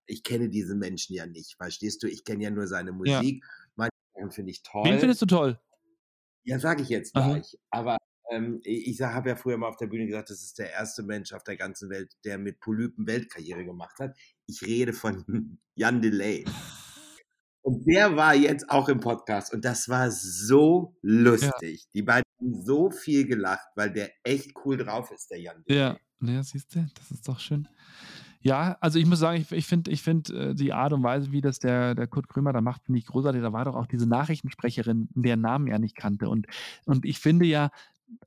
ich 0.07 0.23
kenne 0.23 0.49
diesen 0.49 0.79
Menschen 0.79 1.15
ja 1.15 1.25
nicht, 1.27 1.55
verstehst 1.55 2.01
du? 2.03 2.07
Ich 2.07 2.23
kenne 2.25 2.43
ja 2.43 2.49
nur 2.49 2.67
seine 2.67 2.89
Ja. 2.91 2.95
Musik. 2.95 3.45
Manche 3.75 3.91
Sachen 4.15 4.31
finde 4.31 4.51
ich 4.51 4.63
toll. 4.63 4.85
Wen 4.85 4.99
findest 4.99 5.21
du 5.21 5.25
toll? 5.27 5.59
Ja, 6.43 6.59
sage 6.59 6.81
ich 6.81 6.89
jetzt 6.89 7.15
Aha. 7.15 7.33
gleich. 7.33 7.57
Aber 7.69 7.97
ähm, 8.29 8.59
ich, 8.63 9.01
habe 9.01 9.29
ja 9.29 9.35
früher 9.35 9.57
mal 9.57 9.67
auf 9.67 9.77
der 9.77 9.87
Bühne 9.87 10.05
gesagt, 10.05 10.29
das 10.29 10.41
ist 10.41 10.59
der 10.59 10.71
erste 10.71 11.03
Mensch 11.03 11.33
auf 11.33 11.43
der 11.43 11.57
ganzen 11.57 11.89
Welt, 11.89 12.13
der 12.25 12.37
mit 12.37 12.59
Polypen 12.59 13.07
Weltkarriere 13.07 13.65
gemacht 13.65 13.99
hat. 13.99 14.15
Ich 14.47 14.61
rede 14.61 14.93
von 14.93 15.23
Jan 15.75 16.01
Delay. 16.01 16.45
Und 17.61 17.87
der 17.87 18.15
war 18.17 18.35
jetzt 18.35 18.69
auch 18.69 18.89
im 18.89 18.99
Podcast 18.99 19.53
und 19.53 19.63
das 19.63 19.87
war 19.87 20.11
so 20.11 20.97
lustig. 21.01 21.87
Die 21.93 22.01
beiden 22.01 22.25
haben 22.39 22.65
so 22.65 22.91
viel 22.91 23.25
gelacht, 23.25 23.67
weil 23.75 23.93
der 23.93 24.11
echt 24.23 24.51
cool 24.65 24.75
drauf 24.75 25.11
ist, 25.11 25.31
der 25.31 25.39
Jan. 25.39 25.63
Delay. 25.63 25.79
Ja, 25.79 25.99
ja, 26.19 26.43
siehst 26.43 26.75
du, 26.75 26.85
das 26.93 27.11
ist 27.11 27.25
doch 27.25 27.39
schön. 27.39 27.69
Ja, 28.45 28.75
also 28.81 28.99
ich 28.99 29.05
muss 29.05 29.19
sagen, 29.19 29.39
ich 29.41 29.51
ich 29.53 29.65
finde 29.65 29.89
ich 29.89 30.01
finde, 30.01 30.49
äh, 30.49 30.53
die 30.55 30.73
Art 30.73 30.91
und 30.91 31.01
Weise, 31.01 31.31
wie 31.31 31.39
das 31.39 31.59
der 31.59 31.95
der 31.95 32.07
Kurt 32.07 32.27
Krömer 32.27 32.51
da 32.51 32.59
macht, 32.59 32.83
finde 32.83 32.99
ich 32.99 33.05
großartig. 33.05 33.41
Da 33.41 33.53
war 33.53 33.63
doch 33.63 33.75
auch 33.75 33.87
diese 33.87 34.05
Nachrichtensprecherin, 34.05 35.07
deren 35.15 35.39
Namen 35.39 35.67
er 35.67 35.79
nicht 35.79 35.95
kannte. 35.95 36.27
Und 36.27 36.47
und 36.85 37.05
ich 37.05 37.19
finde 37.19 37.45
ja, 37.45 37.69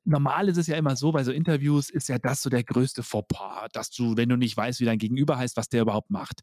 normal 0.05 0.49
ist 0.49 0.57
es 0.57 0.67
ja 0.67 0.77
immer 0.77 0.95
so, 0.95 1.11
bei 1.11 1.23
so 1.23 1.31
Interviews 1.31 1.89
ist 1.89 2.07
ja 2.09 2.17
das 2.19 2.41
so 2.41 2.49
der 2.49 2.63
größte 2.63 3.03
Fauxpas, 3.03 3.67
dass 3.73 3.89
du, 3.91 4.15
wenn 4.17 4.29
du 4.29 4.35
nicht 4.37 4.55
weißt, 4.55 4.79
wie 4.79 4.85
dein 4.85 4.97
Gegenüber 4.99 5.37
heißt, 5.37 5.57
was 5.57 5.69
der 5.69 5.81
überhaupt 5.81 6.09
macht. 6.11 6.41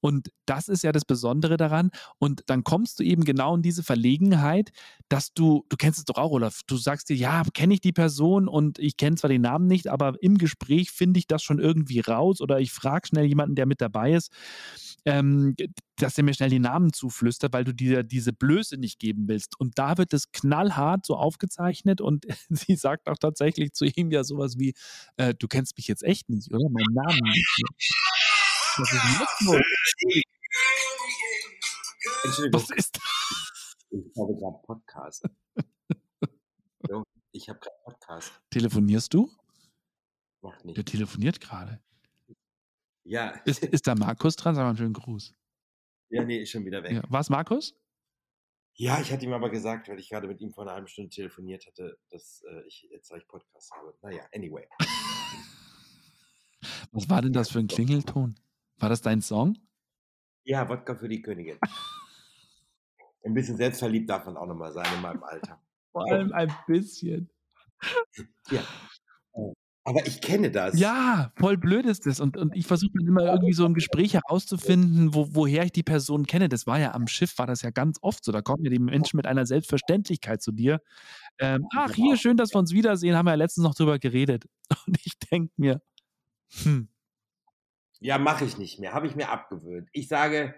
Und 0.00 0.30
das 0.46 0.68
ist 0.68 0.82
ja 0.82 0.92
das 0.92 1.04
Besondere 1.04 1.56
daran. 1.56 1.90
Und 2.18 2.42
dann 2.46 2.64
kommst 2.64 2.98
du 3.00 3.04
eben 3.04 3.24
genau 3.24 3.56
in 3.56 3.62
diese 3.62 3.82
Verlegenheit, 3.82 4.70
dass 5.08 5.32
du 5.32 5.64
du 5.68 5.76
kennst 5.76 5.98
es 5.98 6.04
doch 6.04 6.16
auch, 6.16 6.30
Olaf, 6.32 6.60
du 6.66 6.76
sagst 6.76 7.08
dir: 7.08 7.16
„Ja, 7.16 7.42
kenne 7.54 7.74
ich 7.74 7.80
die 7.80 7.92
Person 7.92 8.48
und 8.48 8.78
ich 8.78 8.96
kenne 8.96 9.16
zwar 9.16 9.30
den 9.30 9.42
Namen 9.42 9.66
nicht, 9.66 9.88
aber 9.88 10.14
im 10.20 10.38
Gespräch 10.38 10.90
finde 10.90 11.18
ich 11.18 11.26
das 11.26 11.42
schon 11.42 11.58
irgendwie 11.58 12.00
raus 12.00 12.40
oder 12.40 12.60
ich 12.60 12.72
frage 12.72 13.08
schnell 13.08 13.26
jemanden, 13.26 13.54
der 13.56 13.66
mit 13.66 13.80
dabei 13.80 14.12
ist, 14.14 14.30
ähm, 15.04 15.54
dass 15.96 16.14
der 16.14 16.24
mir 16.24 16.34
schnell 16.34 16.50
die 16.50 16.58
Namen 16.58 16.92
zuflüstert, 16.92 17.52
weil 17.52 17.64
du 17.64 17.72
dir 17.74 18.02
diese 18.02 18.32
Blöße 18.32 18.76
nicht 18.76 18.98
geben 18.98 19.28
willst.“ 19.28 19.58
Und 19.58 19.78
da 19.78 19.98
wird 19.98 20.12
es 20.12 20.30
knallhart 20.32 21.06
so 21.06 21.16
aufgezeichnet 21.16 22.00
und 22.00 22.26
sie 22.50 22.76
sagt 22.76 23.08
auch 23.08 23.18
tatsächlich 23.18 23.72
zu 23.72 23.84
ihm 23.86 24.10
ja 24.10 24.24
so 24.24 24.38
was 24.38 24.58
wie: 24.58 24.74
„Äh, 25.16 25.34
du 25.34 25.48
kennst 25.48 25.76
mich 25.76 25.88
jetzt 25.88 26.02
echt 26.02 26.28
nicht, 26.28 26.52
oder? 26.52 26.68
Meinen 26.70 26.94
Namen 26.94 27.20
nicht 27.32 27.58
mehr.“ 27.58 27.76
Was 28.78 28.92
ist 28.92 29.02
denn 29.02 29.20
jetzt 29.20 29.40
los? 29.42 30.22
Entschuldigung, 32.24 32.60
Was 32.60 32.70
ist 32.70 32.98
ich 33.90 34.12
habe 34.18 34.34
gerade 34.34 34.58
Podcast. 34.66 35.24
ich 37.32 37.48
habe 37.48 37.58
gerade 37.58 37.76
Podcast. 37.84 38.32
Telefonierst 38.50 39.14
du? 39.14 39.30
Mach 40.42 40.62
nicht. 40.64 40.76
Der 40.76 40.84
telefoniert 40.84 41.40
gerade. 41.40 41.80
Ja, 43.04 43.30
Ist 43.44 43.62
ist 43.62 43.86
da 43.86 43.94
Markus 43.94 44.36
dran? 44.36 44.54
Sag 44.54 44.64
mal 44.64 44.70
'n 44.70 44.76
schönen 44.76 44.92
Gruß. 44.92 45.32
Ja, 46.10 46.24
nee, 46.24 46.42
ist 46.42 46.50
schon 46.50 46.64
wieder 46.64 46.82
weg. 46.82 46.92
Ja. 46.92 47.02
War's 47.08 47.30
Markus? 47.30 47.74
Ja, 48.78 49.00
ich 49.00 49.10
hatte 49.10 49.24
ihm 49.24 49.32
aber 49.32 49.48
gesagt, 49.48 49.88
weil 49.88 49.98
ich 49.98 50.10
gerade 50.10 50.28
mit 50.28 50.38
ihm 50.42 50.52
vor 50.52 50.66
'ner 50.66 50.72
halben 50.72 50.86
Stunde 50.86 51.08
telefoniert 51.08 51.66
hatte, 51.66 51.98
dass, 52.10 52.42
äh, 52.46 52.60
ich 52.66 52.86
jetzt 52.90 53.08
gleich 53.08 53.26
Podcast 53.26 53.72
habe. 53.72 53.94
Na 54.02 54.10
ja, 54.10 54.22
anyway. 54.34 54.68
Was 56.92 57.08
war 57.08 57.22
denn 57.22 57.32
das 57.32 57.50
für 57.50 57.58
'n 57.58 57.68
Klingelton? 57.68 58.36
War 58.78 58.88
das 58.88 59.02
dein 59.02 59.20
Song? 59.22 59.56
Ja, 60.44 60.68
Wodka 60.68 60.94
für 60.94 61.08
die 61.08 61.22
Königin. 61.22 61.58
Ein 63.24 63.34
bisschen 63.34 63.56
selbstverliebt 63.56 64.08
darf 64.08 64.26
man 64.26 64.36
auch 64.36 64.46
noch 64.46 64.54
mal 64.54 64.72
sein 64.72 64.86
in 64.94 65.02
meinem 65.02 65.22
Alter. 65.24 65.60
Vor 65.92 66.06
allem 66.10 66.32
ein 66.32 66.52
bisschen. 66.66 67.30
Ja. 68.50 68.62
Aber 69.86 70.06
ich 70.06 70.20
kenne 70.20 70.50
das. 70.50 70.76
Ja, 70.78 71.32
voll 71.38 71.56
blöd 71.56 71.86
ist 71.86 72.06
das. 72.06 72.20
Und 72.20 72.36
und 72.36 72.54
ich 72.56 72.66
versuche 72.66 72.90
dann 72.94 73.06
immer 73.06 73.22
irgendwie 73.22 73.52
so 73.54 73.64
im 73.64 73.72
Gespräch 73.74 74.14
herauszufinden, 74.14 75.14
wo 75.14 75.28
woher 75.34 75.64
ich 75.64 75.72
die 75.72 75.84
Person 75.84 76.26
kenne. 76.26 76.48
Das 76.48 76.66
war 76.66 76.78
ja 76.78 76.92
am 76.92 77.06
Schiff 77.06 77.38
war 77.38 77.46
das 77.46 77.62
ja 77.62 77.70
ganz 77.70 77.98
oft 78.02 78.24
so. 78.24 78.32
Da 78.32 78.42
kommen 78.42 78.64
ja 78.64 78.70
die 78.70 78.78
Menschen 78.80 79.16
mit 79.16 79.26
einer 79.26 79.46
Selbstverständlichkeit 79.46 80.42
zu 80.42 80.52
dir. 80.52 80.80
Ähm: 81.40 81.66
„Ach, 81.76 81.94
hier, 81.94 82.16
schön, 82.16 82.36
dass 82.36 82.54
wir 82.54 82.58
uns 82.60 82.72
wiedersehen. 82.72 83.16
Haben 83.16 83.26
wir 83.26 83.32
ja 83.32 83.36
letztens 83.36 83.64
noch 83.64 83.74
drüber 83.76 83.98
geredet.“ 83.98 84.46
Und 84.86 84.98
ich 85.04 85.18
denke 85.18 85.52
mir: 85.58 85.82
„Hm.“ 86.64 86.88
Ja, 88.00 88.18
mache 88.18 88.44
ich 88.44 88.58
nicht 88.58 88.78
mehr, 88.78 88.92
habe 88.92 89.06
ich 89.06 89.16
mir 89.16 89.30
abgewöhnt. 89.30 89.88
Ich 89.92 90.08
sage 90.08 90.54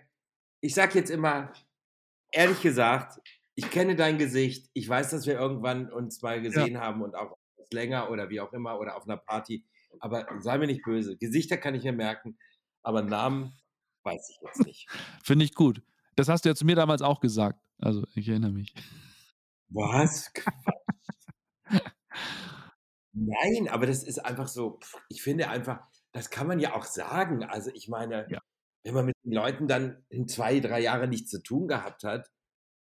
ich 0.60 0.74
sage 0.74 0.98
jetzt 0.98 1.10
immer, 1.10 1.52
ehrlich 2.32 2.62
gesagt, 2.62 3.20
ich 3.56 3.70
kenne 3.70 3.96
dein 3.96 4.18
Gesicht. 4.18 4.70
Ich 4.74 4.88
weiß, 4.88 5.10
dass 5.10 5.26
wir 5.26 5.34
irgendwann 5.40 5.92
uns 5.92 6.22
mal 6.22 6.42
gesehen 6.42 6.78
haben 6.80 7.02
und 7.02 7.16
auch 7.16 7.36
etwas 7.68 7.76
länger 7.76 8.10
oder 8.10 8.28
wie 8.30 8.40
auch 8.40 8.52
immer 8.52 8.78
oder 8.78 8.96
auf 8.96 9.04
einer 9.04 9.16
Party. 9.16 9.64
Aber 10.00 10.26
sei 10.40 10.58
mir 10.58 10.66
nicht 10.66 10.82
böse. 10.84 11.16
Gesichter 11.16 11.56
kann 11.56 11.74
ich 11.74 11.84
mir 11.84 11.92
merken, 11.92 12.38
aber 12.82 13.02
Namen 13.02 13.52
weiß 14.04 14.30
ich 14.30 14.38
jetzt 14.42 14.66
nicht. 14.66 14.88
Finde 15.24 15.44
ich 15.44 15.54
gut. 15.54 15.82
Das 16.16 16.28
hast 16.28 16.44
du 16.44 16.48
ja 16.48 16.54
zu 16.54 16.64
mir 16.66 16.76
damals 16.76 17.02
auch 17.02 17.20
gesagt. 17.20 17.60
Also, 17.80 18.04
ich 18.14 18.28
erinnere 18.28 18.50
mich. 18.52 18.74
Was? 19.68 20.32
Nein, 23.12 23.68
aber 23.68 23.86
das 23.86 24.02
ist 24.04 24.18
einfach 24.24 24.48
so, 24.48 24.78
ich 25.08 25.22
finde 25.22 25.48
einfach, 25.48 25.80
das 26.12 26.30
kann 26.30 26.46
man 26.46 26.60
ja 26.60 26.74
auch 26.74 26.84
sagen. 26.84 27.44
Also, 27.44 27.70
ich 27.72 27.88
meine, 27.88 28.26
Ja. 28.30 28.40
wenn 28.84 28.94
man 28.94 29.06
mit 29.06 29.16
den 29.24 29.32
Leuten 29.32 29.66
dann 29.68 30.04
2, 30.26 30.60
3 30.60 30.80
Jahre 30.80 31.08
nichts 31.08 31.30
zu 31.30 31.42
tun 31.42 31.68
gehabt 31.68 32.04
hat 32.04 32.28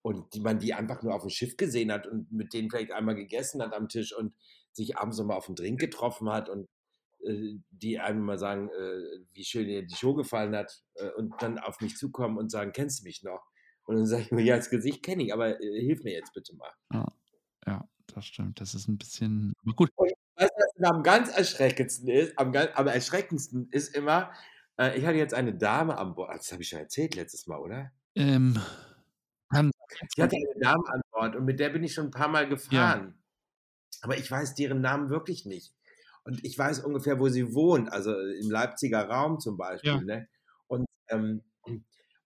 und 0.07 0.33
die 0.35 0.41
man 0.41 0.59
die 0.59 0.73
einfach 0.73 1.03
nur 1.03 1.15
auf 1.15 1.23
dem 1.23 1.29
Schiff 1.31 1.57
gesehen 1.57 1.91
hat 1.91 2.07
und 2.07 2.31
mit 2.31 2.53
denen 2.53 2.69
vielleicht 2.71 2.91
einmal 2.93 3.15
gegessen 3.15 3.61
hat 3.63 3.73
am 3.73 3.89
Tisch 3.89 4.15
und 4.15 4.35
sich 4.73 4.97
abends 4.97 5.17
noch 5.19 5.25
mal 5.27 5.37
auf 5.37 5.49
'n 5.49 5.55
Drink 5.55 5.79
getroffen 5.81 6.29
hat 6.31 6.49
und, 6.49 6.67
äh, 7.25 7.55
die 7.71 7.99
einem 7.99 8.21
mal 8.23 8.39
sagen, 8.39 8.69
äh, 8.69 9.25
wie 9.33 9.45
schön 9.45 9.69
ihr 9.69 9.85
die 9.87 9.95
Show 9.95 10.15
gefallen 10.15 10.55
hat, 10.55 10.83
äh, 10.95 11.11
und 11.11 11.33
dann 11.41 11.59
auf 11.59 11.81
mich 11.81 11.97
zukommen 11.97 12.37
und 12.39 12.51
sagen: 12.51 12.73
„Kennst 12.73 13.01
du 13.01 13.05
mich 13.05 13.23
noch?“ 13.23 13.45
Und 13.85 13.97
dann 13.97 14.07
sage 14.07 14.23
ich 14.23 14.31
immer: 14.31 14.41
„Ja, 14.41 14.57
das 14.57 14.69
Gesicht 14.71 15.03
kenne 15.03 15.23
ich, 15.25 15.33
aber, 15.33 15.61
äh, 15.61 15.81
hilf 15.81 16.03
mir 16.03 16.13
jetzt 16.13 16.33
bitte 16.33 16.55
mal.“ 16.55 16.71
Ja. 16.93 17.05
Ja, 17.65 17.89
das 18.07 18.25
stimmt. 18.25 18.61
Das 18.61 18.73
ist 18.75 18.87
'n 18.87 18.97
bisschen 18.97 19.53
gut. 19.75 19.91
Und 19.97 20.11
was 20.35 20.49
am 20.83 21.03
ganz 21.03 21.29
erschreckendsten 21.35 22.07
ist? 22.09 22.37
Am 22.37 22.51
gan 22.51 22.69
am 22.75 22.87
erschreckendsten 22.87 23.69
ist 23.71 23.95
immer, 23.95 24.31
äh, 24.79 24.97
ich 24.97 25.05
hatte 25.05 25.17
jetzt 25.17 25.33
eine 25.33 25.55
Dame 25.55 25.97
an 25.97 26.13
Bord. 26.15 26.35
Das 26.37 26.51
habe 26.51 26.61
ich 26.61 26.69
schon 26.69 26.79
erzählt 26.79 27.15
letztes 27.15 27.47
Mal, 27.47 27.59
oder? 27.59 27.91
Ähm, 28.15 28.57
kann 29.51 29.71
Ich 30.15 30.21
hatte 30.23 30.35
eine 30.37 30.59
Dame 30.61 30.83
an 30.89 31.01
Bord 31.11 31.35
und 31.35 31.45
mit 31.45 31.59
der 31.59 31.69
bin 31.69 31.83
ich 31.83 31.93
schon 31.93 32.07
'n 32.07 32.11
paar 32.11 32.27
Mal 32.29 32.49
Ja. 32.69 32.97
gefahren. 32.97 33.23
Aber 34.01 34.17
ich 34.17 34.29
weiß 34.31 34.55
deren 34.55 34.81
Namen 34.81 35.09
wirklich 35.09 35.45
nicht. 35.45 35.75
Und 36.25 36.43
ich 36.45 36.57
weiß 36.57 36.81
ungefähr, 36.81 37.19
wo 37.19 37.29
sie 37.29 37.53
wohnt, 37.55 37.91
also 37.93 38.17
im 38.19 38.51
Leipziger 38.51 39.07
Raum 39.09 39.39
zum 39.39 39.57
Beispiel, 39.57 39.83
Ja. 39.83 40.03
ne? 40.05 40.27
Und, 40.67 40.85
ähm, 41.09 41.43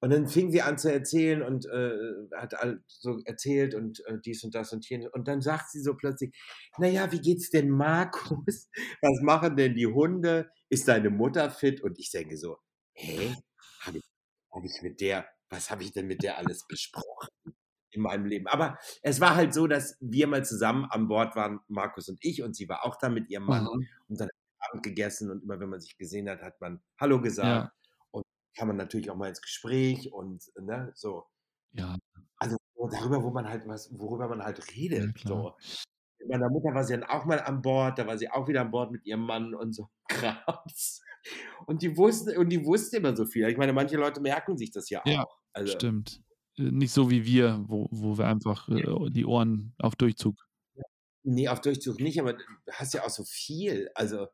und 0.01 0.11
dann 0.11 0.27
fing 0.27 0.51
sie 0.51 0.61
an 0.63 0.77
zu 0.79 0.91
erzählen 0.93 1.41
und, 1.43 1.65
äh, 1.67 1.91
hat 2.37 2.55
so 2.87 3.19
erzählt 3.25 3.75
und, 3.75 4.05
äh, 4.07 4.19
dies 4.25 4.43
und 4.45 4.55
das 4.55 4.73
und 4.73 4.87
jenes. 4.89 5.09
Und 5.13 5.27
dann 5.29 5.41
sagt 5.41 5.71
sie 5.71 5.81
so 5.81 5.95
plötzlich: 5.97 6.33
„Na 6.79 6.87
ja, 6.87 7.11
wie 7.13 7.21
geht's 7.21 7.51
denn 7.51 7.69
Markus? 7.69 8.69
Was 9.03 9.21
machen 9.23 9.57
denn 9.57 9.75
die 9.75 9.87
Hunde? 9.87 10.51
Ist 10.69 10.87
deine 10.89 11.09
Mutter 11.11 11.51
fit?“ 11.51 11.81
Und 11.83 11.99
ich 11.99 12.11
denke 12.11 12.37
so: 12.37 12.59
„Hä? 12.93 13.35
Habe 13.85 13.97
ich 13.99 14.03
habe 14.53 14.67
ich 14.67 14.81
mit 14.83 15.01
der 15.01 15.27
was 15.51 15.71
habe 15.71 15.83
ich 15.83 15.91
denn 15.93 16.07
mit 16.07 16.23
der 16.23 16.37
alles 16.37 16.65
besprochen 16.67 17.29
in 17.91 18.01
meinem 18.01 18.25
Leben?“ 18.25 18.47
Aber 18.47 18.77
es 19.03 19.21
war 19.21 19.35
halt 19.35 19.53
so, 19.53 19.67
dass 19.67 19.97
wir 20.01 20.27
mal 20.27 20.45
zusammen 20.45 20.85
an 20.85 21.07
Bord 21.09 21.35
waren, 21.35 21.61
Markus 21.69 22.09
und 22.09 22.19
ich, 22.23 22.43
und 22.43 22.55
sie 22.55 22.69
war 22.69 22.85
auch 22.85 22.97
da 22.97 23.09
mit 23.09 23.29
ihrem 23.29 23.45
Mann. 23.45 23.65
Mhm. 23.65 23.87
Und 24.09 24.19
dann 24.21 24.27
haben 24.29 24.31
wir 24.61 24.69
Abend 24.71 24.83
gegessen 24.83 25.31
und 25.31 25.43
immer 25.43 25.59
wenn 25.59 25.69
man 25.69 25.81
sich 25.81 25.97
gesehen 25.97 26.29
hat, 26.29 26.41
hat 26.43 26.61
man 26.61 26.81
Hallo 26.99 27.21
gesagt 27.21 27.65
Ja. 27.65 27.71
und 28.11 28.23
kam 28.57 28.69
man 28.69 28.77
natürlich 28.77 29.09
auch 29.11 29.15
mal 29.17 29.29
ins 29.29 29.41
Gespräch 29.41 30.11
und, 30.13 30.43
ne, 30.61 30.91
so. 30.95 31.25
Ja. 31.73 31.97
Also, 32.39 32.57
so 32.75 32.87
darüber, 32.89 33.23
wo 33.23 33.29
man 33.31 33.47
halt 33.47 33.67
was 33.67 33.97
worüber 33.99 34.27
man 34.27 34.43
halt 34.43 34.75
Ja, 34.95 35.05
redet, 35.05 35.13
klar. 35.13 35.45
so. 35.45 35.55
Mit 36.21 36.29
meiner 36.29 36.49
Mutter 36.49 36.73
war 36.73 36.83
sie 36.83 36.93
dann 36.93 37.03
auch 37.03 37.25
mal 37.25 37.39
an 37.41 37.61
Bord, 37.61 37.97
da 37.99 38.07
war 38.07 38.17
sie 38.17 38.29
auch 38.29 38.47
wieder 38.47 38.61
an 38.61 38.71
Bord 38.71 38.91
mit 38.91 39.05
ihrem 39.05 39.21
Mann 39.25 39.53
und 39.55 39.73
so 39.73 39.89
Krams. 40.09 41.01
Und 41.67 41.81
die 41.81 41.97
wusste 41.97 42.39
und 42.39 42.49
die 42.49 42.65
wusste 42.65 42.97
immer 42.97 43.15
so 43.15 43.25
viel. 43.25 43.47
Ich 43.49 43.57
meine, 43.57 43.73
manche 43.73 43.97
Leute 43.97 44.21
merken 44.21 44.57
sich 44.57 44.71
das 44.71 44.89
ja 44.89 45.03
Ja, 45.05 45.25
auch. 45.25 45.37
Also 45.53 45.77
stimmt. 45.77 46.21
Äh, 46.57 46.71
nicht 46.71 46.91
so 46.93 47.09
wie 47.09 47.25
wir, 47.25 47.63
wo 47.67 47.87
wo 47.91 48.17
wir 48.17 48.27
einfach, 48.27 48.69
äh, 48.69 49.09
die 49.11 49.25
Ohren 49.25 49.73
auf 49.79 49.95
Durchzug 49.95 50.47
Ne, 51.23 51.47
auf 51.49 51.61
Durchzug 51.61 51.99
nicht, 51.99 52.19
aber 52.19 52.33
du 52.33 52.43
hast 52.71 52.93
ja 52.93 53.03
auch 53.05 53.09
so 53.09 53.23
viel. 53.23 53.89
Also, 53.95 54.27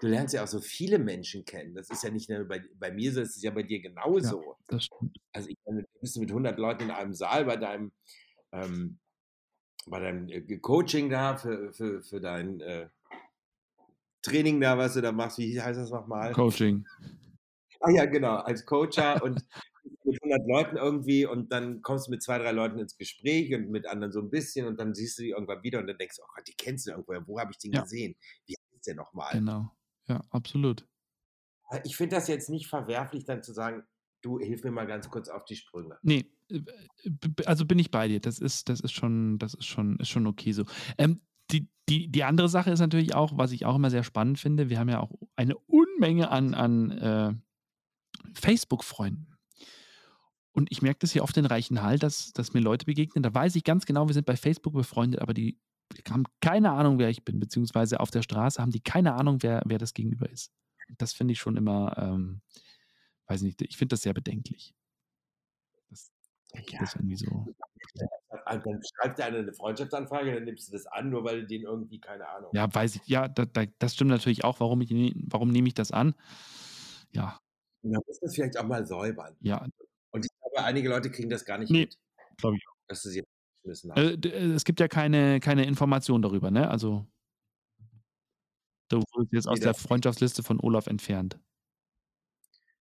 du 0.00 0.06
lernst 0.08 0.32
ja 0.34 0.42
auch 0.44 0.48
so 0.48 0.60
viele 0.60 0.98
Menschen 0.98 1.44
kennen. 1.44 1.74
Das 1.74 1.90
ist 1.90 2.02
ja 2.02 2.10
nicht 2.10 2.30
nur 2.30 2.44
bei 2.46 2.62
bei 2.76 2.90
mir 2.92 3.12
so, 3.12 3.20
das 3.20 3.36
ist 3.36 3.42
ja 3.42 3.50
bei 3.50 3.62
dir 3.62 3.80
Ja, 4.22 4.32
genauso. 4.32 4.56
das 4.68 4.84
stimmt. 4.84 5.18
Also, 5.32 5.48
ich 5.50 5.58
meine, 5.66 5.82
du 5.84 5.88
bist 6.00 6.18
mit 6.18 6.30
100 6.32 6.58
Leuten 6.58 6.84
in 6.84 6.90
einem 6.92 7.14
Saal 7.14 7.46
bei 7.46 7.56
deinem, 7.56 7.92
ähm 8.52 9.00
bei 9.86 10.00
deinem, 10.00 10.28
äh, 10.28 10.58
Coaching 10.58 11.10
da 11.10 11.36
für 11.36 11.72
für 11.72 12.02
für 12.02 12.20
dein, 12.20 12.60
äh, 12.60 12.88
Training 14.22 14.60
da, 14.60 14.76
was 14.78 14.94
du 14.94 15.02
da 15.02 15.12
machst. 15.12 15.38
Wie 15.38 15.60
heißt 15.60 15.78
das 15.78 15.90
noch 15.90 16.06
mal? 16.06 16.36
Coaching. 16.36 16.86
Ah 17.80 17.90
ja, 17.90 18.04
genau, 18.06 18.36
als 18.36 18.66
Coacher 18.66 19.22
und 19.22 19.44
mit 20.04 20.20
100 20.22 20.46
Leuten 20.46 20.76
irgendwie 20.76 21.24
und 21.26 21.50
dann 21.52 21.82
kommst 21.82 22.06
du 22.08 22.10
mit 22.10 22.22
2, 22.22 22.38
3 22.38 22.52
Leuten 22.52 22.78
ins 22.78 22.96
Gespräch 22.96 23.54
und 23.54 23.70
mit 23.70 23.86
anderen 23.86 24.12
so 24.12 24.20
'n 24.20 24.30
bisschen 24.30 24.66
und 24.66 24.78
dann 24.78 24.94
siehst 24.94 25.18
du 25.18 25.22
die 25.22 25.30
irgendwann 25.30 25.62
wieder 25.62 25.78
und 25.80 25.86
dann 25.86 25.98
denkst 25.98 26.16
du: 26.16 26.22
„Oh 26.22 26.28
Gott, 26.34 26.46
die 26.46 26.54
kennst 26.56 26.86
du 26.86 26.90
irgendwoher. 26.92 27.26
Wo 27.26 27.38
habe 27.40 27.52
ich 27.52 27.58
den 27.58 27.72
Ja. 27.72 27.84
gesehen? 27.84 28.16
Wie 28.46 28.54
heißt 28.74 28.86
der 28.86 28.94
noch 28.96 29.12
mal?“ 29.14 29.34
Genau. 29.34 29.76
Ja, 30.08 30.20
absolut. 30.30 30.86
Äh, 31.70 31.80
ich 31.84 31.96
finde 31.96 32.16
das 32.16 32.28
jetzt 32.28 32.48
nicht 32.50 32.68
verwerflich, 32.68 33.24
dann 33.24 33.42
zu 33.42 33.52
sagen: 33.52 33.84
„Du, 34.22 34.38
hilf 34.38 34.64
mir 34.64 34.70
mal 34.70 34.86
ganz 34.86 35.08
kurz 35.08 35.28
auf 35.28 35.44
die 35.44 35.56
Sprünge.“ 35.56 35.98
Ne, 36.02 36.26
äh, 36.50 36.60
also 37.46 37.64
bin 37.64 37.78
ich 37.78 37.90
bei 37.90 38.08
dir. 38.08 38.20
Das 38.20 38.38
ist 38.38 38.68
das 38.68 38.80
ist 38.80 38.92
schon 38.92 39.38
das 39.38 39.54
ist 39.54 39.66
schon 39.66 39.96
ist 39.98 40.08
schon 40.08 40.26
okay 40.26 40.52
so. 40.52 40.64
Ähm, 40.98 41.20
die 41.50 41.68
die 41.88 42.08
die 42.08 42.24
andere 42.24 42.48
Sache 42.48 42.70
ist 42.70 42.80
natürlich 42.80 43.14
auch, 43.14 43.36
was 43.36 43.52
ich 43.52 43.66
auch 43.66 43.76
immer 43.76 43.90
sehr 43.90 44.04
spannend 44.04 44.38
finde, 44.38 44.70
wir 44.70 44.78
haben 44.78 44.88
ja 44.88 45.00
auch 45.00 45.12
eine 45.36 45.56
Unmenge 45.56 46.30
an 46.30 46.54
an, 46.54 46.90
äh, 46.90 47.34
Facebook-Freunden. 48.34 49.26
Und 50.52 50.70
ich 50.70 50.82
merke 50.82 50.98
das 51.00 51.12
hier 51.12 51.22
oft 51.22 51.36
in 51.36 51.46
Reichenhall, 51.46 51.98
dass 51.98 52.32
dass 52.32 52.52
mir 52.52 52.60
Leute 52.60 52.86
begegnen, 52.86 53.22
da 53.22 53.32
weiß 53.32 53.56
ich 53.56 53.64
ganz 53.64 53.86
genau, 53.86 54.08
wir 54.08 54.14
sind 54.14 54.26
bei 54.26 54.36
Facebook 54.36 54.74
befreundet, 54.74 55.22
aber 55.22 55.34
die 55.34 55.58
haben 56.08 56.24
keine 56.40 56.72
Ahnung, 56.72 56.98
wer 56.98 57.08
ich 57.08 57.24
bin, 57.24 57.40
beziehungsweise 57.40 58.00
auf 58.00 58.10
der 58.10 58.22
Straße 58.22 58.60
haben 58.60 58.70
die 58.70 58.80
keine 58.80 59.14
Ahnung, 59.14 59.38
wer 59.40 59.62
wer 59.66 59.78
das 59.78 59.94
Gegenüber 59.94 60.28
ist. 60.30 60.52
Das 60.98 61.12
finde 61.12 61.32
ich 61.32 61.40
schon 61.40 61.56
immer, 61.56 61.96
ähm 61.98 62.42
weiß 63.30 63.42
nicht, 63.42 63.62
ich 63.62 63.76
finde 63.76 63.94
das 63.94 64.02
sehr 64.02 64.14
bedenklich. 64.14 64.74
Das 65.90 66.12
Ja. 66.68 66.78
das 66.78 66.94
irgendwie 66.94 67.16
so 67.16 67.50
Dann 68.64 68.80
schreibt 68.84 69.18
dir 69.18 69.24
einer 69.26 69.42
'ne 69.42 69.52
Freundschaftsanfrage, 69.52 70.34
dann 70.34 70.44
nimmst 70.44 70.68
du 70.68 70.72
das 70.72 70.86
an, 70.86 71.10
nur 71.10 71.24
weil 71.24 71.42
du 71.42 71.46
den 71.46 71.62
irgendwie 71.62 72.00
keine 72.00 72.28
Ahnung 72.28 72.52
Ja, 72.52 72.72
weiß 72.72 72.96
ich. 72.96 73.06
Ja, 73.06 73.28
da 73.28 73.44
da 73.44 73.64
das 73.78 73.94
stimmt 73.94 74.10
natürlich 74.10 74.44
auch. 74.44 74.58
Warum 74.60 74.80
ich 74.80 74.90
warum 75.28 75.50
nehme 75.50 75.68
ich 75.68 75.74
das 75.74 75.92
an? 75.92 76.14
Ja. 77.12 77.40
Und 77.84 77.92
dann 77.92 78.02
musst 78.06 78.22
du's 78.22 78.34
vielleicht 78.34 78.58
auch 78.58 78.66
mal 78.66 78.86
säubern. 78.86 79.36
Ja. 79.40 79.66
Und 80.12 80.26
ich 80.26 80.30
glaube, 80.40 80.64
einige 80.66 80.88
Leute 80.88 81.10
kriegen 81.10 81.30
das 81.30 81.44
gar 81.44 81.58
nicht 81.58 81.70
Ne, 81.70 81.78
mit, 81.78 81.96
glaube 82.38 82.56
ich 82.58 82.68
auch. 82.68 82.74
dass 82.88 83.02
du 83.02 83.10
sie 83.10 83.22
geschmissen 83.64 83.92
hast. 83.94 83.96
Äh, 83.96 84.14
äh, 84.14 84.52
es 84.54 84.64
gibt 84.64 84.80
ja 84.80 84.88
keine 84.88 85.40
keine 85.40 85.64
Information 85.66 86.22
darüber, 86.22 86.50
ne? 86.50 86.68
Also 86.70 87.06
du 88.90 89.02
wurdest 89.14 89.32
jetzt 89.32 89.48
aus 89.48 89.60
der 89.60 89.72
das 89.72 89.74
Freundschaftsliste 89.74 90.42
von 90.42 90.58
Olaf 90.60 90.86
entfernt. 90.88 91.40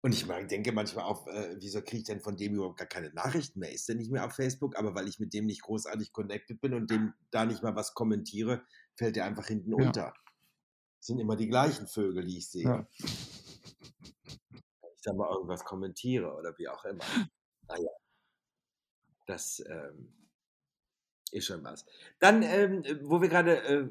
Und 0.06 0.12
ich 0.12 0.24
denke 0.46 0.70
manchmal 0.70 1.04
auch, 1.04 1.26
äh, 1.26 1.56
wieso 1.58 1.82
kriege 1.82 1.96
ich 1.96 2.04
denn 2.04 2.20
von 2.20 2.36
dem 2.36 2.54
überhaupt 2.54 2.78
gar 2.78 2.86
keine 2.86 3.10
Nachrichten 3.10 3.58
mehr? 3.58 3.72
Ist 3.72 3.88
der 3.88 3.96
nicht 3.96 4.12
mehr 4.12 4.24
auf 4.24 4.34
Facebook? 4.34 4.78
Aber 4.78 4.94
weil 4.94 5.08
ich 5.08 5.18
mit 5.18 5.34
dem 5.34 5.46
nicht 5.46 5.62
großartig 5.62 6.12
connected 6.12 6.60
bin 6.60 6.74
und 6.74 6.88
dem 6.92 7.12
da 7.32 7.44
nicht 7.44 7.64
mal 7.64 7.74
was 7.74 7.92
kommentiere, 7.92 8.62
fällt 8.94 9.16
der 9.16 9.24
einfach 9.24 9.48
hinten 9.48 9.72
Ja. 9.72 9.84
unter. 9.88 10.14
Sind 11.00 11.18
immer 11.18 11.34
die 11.34 11.48
gleichen 11.48 11.88
Vögel, 11.88 12.24
die 12.24 12.38
ich 12.38 12.48
sehe. 12.48 12.62
Ja. 12.62 12.86
Wenn 13.00 14.90
ich 14.94 15.02
da 15.02 15.12
mal 15.12 15.28
irgendwas 15.28 15.64
kommentiere 15.64 16.32
oder 16.36 16.56
wie 16.56 16.68
auch 16.68 16.84
immer. 16.84 17.04
Na 17.66 17.76
ja. 17.76 17.90
Das, 19.26 19.60
ähm 19.68 20.12
ist 21.32 21.46
schon 21.46 21.64
was. 21.64 21.84
Dann, 22.20 22.44
ähm, 22.44 22.84
wo 23.02 23.20
wir 23.20 23.28
grade, 23.28 23.60
äh 23.60 23.88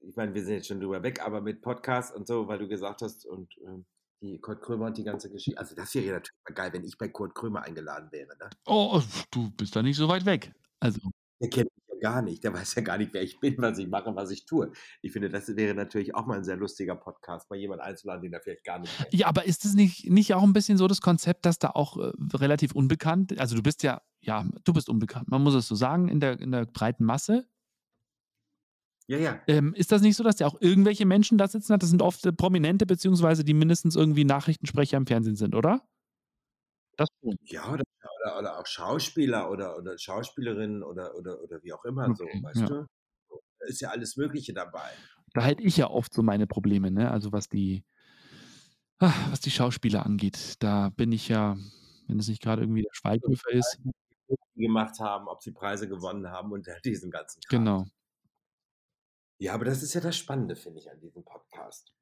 ich 0.00 0.16
meine, 0.16 0.32
wir 0.32 0.42
sind 0.42 0.54
jetzt 0.54 0.68
schon 0.68 0.80
drüber 0.80 1.02
weg, 1.02 1.20
aber 1.20 1.42
mit 1.42 1.60
Podcast 1.60 2.16
und 2.16 2.26
so, 2.26 2.48
weil 2.48 2.58
du 2.58 2.66
gesagt 2.66 3.02
hast 3.02 3.26
und, 3.26 3.58
ähm, 3.58 3.84
die 4.22 4.40
Kurt 4.40 4.62
Krömer 4.62 4.86
und 4.86 4.98
die 4.98 5.04
ganze 5.04 5.30
Geschi 5.30 5.56
also 5.56 5.74
das 5.74 5.94
wäre 5.94 6.06
natürlich 6.16 6.30
mal 6.48 6.54
geil, 6.54 6.72
wenn 6.72 6.84
ich 6.84 6.98
bei 6.98 7.08
Kurt 7.08 7.34
Krömer 7.34 7.62
eingeladen 7.62 8.10
wäre, 8.12 8.36
ne? 8.38 8.50
Oh, 8.66 9.02
du 9.30 9.50
bist 9.50 9.74
da 9.76 9.82
nicht 9.82 9.96
so 9.96 10.08
weit 10.08 10.24
weg. 10.26 10.52
Also 10.80 11.10
Der 11.40 11.50
kennt 11.50 11.70
mich 11.76 11.84
ja 11.88 12.10
gar 12.10 12.22
nicht. 12.22 12.42
Der 12.44 12.52
weiß 12.52 12.74
ja 12.76 12.82
gar 12.82 12.98
nicht, 12.98 13.12
wer 13.14 13.22
ich 13.22 13.38
bin, 13.40 13.56
was 13.58 13.78
ich 13.78 13.86
mache, 13.88 14.14
was 14.16 14.30
ich 14.30 14.44
tue. 14.44 14.72
Ich 15.02 15.12
finde, 15.12 15.28
das 15.28 15.54
wäre 15.56 15.74
natürlich 15.74 16.14
auch 16.14 16.26
mal 16.26 16.38
'n 16.38 16.44
sehr 16.44 16.56
lustiger 16.56 16.96
Podcast, 16.96 17.48
mal 17.50 17.56
jemanden 17.58 17.84
einzuladen, 17.84 18.22
den 18.22 18.32
er 18.32 18.40
vielleicht 18.40 18.64
gar 18.64 18.78
nicht 18.80 18.96
kennt. 18.98 19.12
Ja, 19.12 19.26
aber 19.28 19.44
ist 19.44 19.64
es 19.64 19.74
nicht 19.74 20.08
nicht 20.10 20.34
auch 20.34 20.42
'n 20.42 20.52
bisschen 20.52 20.76
so 20.78 20.86
das 20.86 21.00
Konzept, 21.00 21.46
dass 21.46 21.58
da 21.58 21.70
auch, 21.70 21.96
äh, 21.96 22.12
relativ 22.34 22.72
unbekannt 22.72 23.38
also 23.38 23.56
du 23.56 23.62
bist 23.62 23.82
ja 23.82 24.02
ja, 24.20 24.44
du 24.64 24.72
bist 24.72 24.88
unbekannt. 24.88 25.28
Man 25.28 25.42
muss 25.42 25.54
es 25.54 25.68
so 25.68 25.74
sagen 25.76 26.08
in 26.08 26.20
der 26.20 26.40
in 26.40 26.50
der 26.50 26.66
breiten 26.66 27.04
Masse. 27.04 27.46
Ja, 29.08 29.16
ja. 29.18 29.40
Ähm, 29.46 29.72
ist 29.74 29.90
das 29.90 30.02
nicht 30.02 30.16
so, 30.16 30.22
dass 30.22 30.36
der 30.36 30.46
auch 30.46 30.60
irgendwelche 30.60 31.06
Menschen 31.06 31.38
da 31.38 31.48
sitzen 31.48 31.72
hat? 31.72 31.82
Das 31.82 31.88
sind 31.88 32.02
oft, 32.02 32.24
äh, 32.26 32.32
Prominente 32.32 32.84
beziehungsweise 32.84 33.42
die 33.42 33.54
mindestens 33.54 33.96
irgendwie 33.96 34.24
Nachrichtensprecher 34.24 34.98
im 34.98 35.06
Fernsehen 35.06 35.36
sind, 35.36 35.54
oder? 35.54 35.82
Das 36.98 37.08
schon. 37.20 37.36
Ja, 37.42 37.72
oder 37.72 37.84
oder 38.20 38.38
oder 38.38 38.58
auch 38.58 38.66
Schauspieler 38.66 39.50
oder 39.50 39.78
oder 39.78 39.96
Schauspielerinnen 39.96 40.82
oder 40.82 41.14
oder 41.14 41.40
oder 41.40 41.62
wie 41.62 41.72
auch 41.72 41.84
immer 41.84 42.14
so, 42.14 42.24
Okay, 42.24 42.42
weißt 42.42 42.60
ja. 42.60 42.66
du? 42.66 42.86
So, 43.30 43.40
da 43.60 43.66
ist 43.66 43.80
ja 43.80 43.90
alles 43.90 44.16
Mögliche 44.16 44.52
dabei. 44.52 44.90
Da 45.32 45.42
hätte 45.42 45.62
ich 45.62 45.76
ja 45.78 45.88
oft 45.88 46.12
so 46.12 46.22
meine 46.22 46.46
Probleme, 46.46 46.90
ne? 46.90 47.10
Also 47.10 47.32
was 47.32 47.48
die 47.48 47.84
was 48.98 49.40
die 49.40 49.50
Schauspieler 49.50 50.04
angeht. 50.04 50.56
Da 50.58 50.90
bin 50.90 51.12
ich 51.12 51.28
ja 51.28 51.56
wenn 52.08 52.18
es 52.18 52.28
nicht 52.28 52.42
grade 52.42 52.62
irgendwie 52.62 52.82
der 52.82 52.90
Schweighöfer 52.92 53.50
ist. 53.52 53.78
gemacht 54.56 54.98
haben, 54.98 55.28
ob 55.28 55.42
sie 55.42 55.52
Preise 55.52 55.88
gewonnen 55.88 56.28
haben 56.30 56.52
und 56.52 56.66
diesen 56.84 57.10
ganzen 57.10 57.40
Kram. 57.42 57.60
Genau. 57.60 57.86
Ja, 59.38 59.54
aber 59.54 59.64
das 59.64 59.82
ist 59.82 59.94
ja 59.94 60.00
das 60.00 60.16
Spannende, 60.16 60.56
finde 60.56 60.80
ich, 60.80 60.90
an 60.90 61.00
diesem 61.00 61.24
Podcast. 61.24 61.94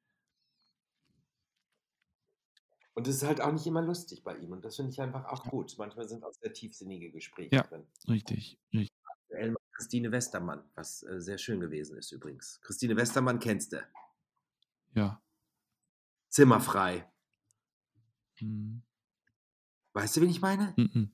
Und 2.95 3.07
es 3.07 3.17
ist 3.17 3.23
halt 3.23 3.41
auch 3.41 3.51
nicht 3.51 3.67
immer 3.67 3.83
lustig 3.83 4.23
bei 4.23 4.35
ihm 4.37 4.51
und 4.53 4.65
das 4.65 4.75
finde 4.75 4.91
ich 4.91 4.99
einfach 4.99 5.25
auch 5.25 5.43
gut. 5.43 5.75
Manchmal 5.77 6.09
sind 6.09 6.23
auch 6.23 6.33
sehr 6.33 6.51
tiefsinnige 6.51 7.11
Gespräche 7.11 7.55
Ja, 7.55 7.61
drin. 7.61 7.85
richtig, 8.07 8.59
richtig. 8.73 8.97
Aktuell 9.05 9.51
mit 9.51 9.59
Christine 9.73 10.11
Westermann, 10.11 10.67
was 10.73 11.03
äh, 11.03 11.21
sehr 11.21 11.37
schön 11.37 11.59
gewesen 11.59 11.95
ist 11.95 12.11
übrigens. 12.11 12.59
Christine 12.61 12.95
Westermann 12.95 13.37
kennst 13.37 13.73
du. 13.73 13.87
Ja. 14.95 15.21
Zimmerfrei. 16.29 17.07
Mhm. 18.39 18.81
Weißt 19.93 20.17
du, 20.17 20.21
wen 20.21 20.29
ich 20.29 20.41
meine? 20.41 20.73
Mhm. 20.75 21.11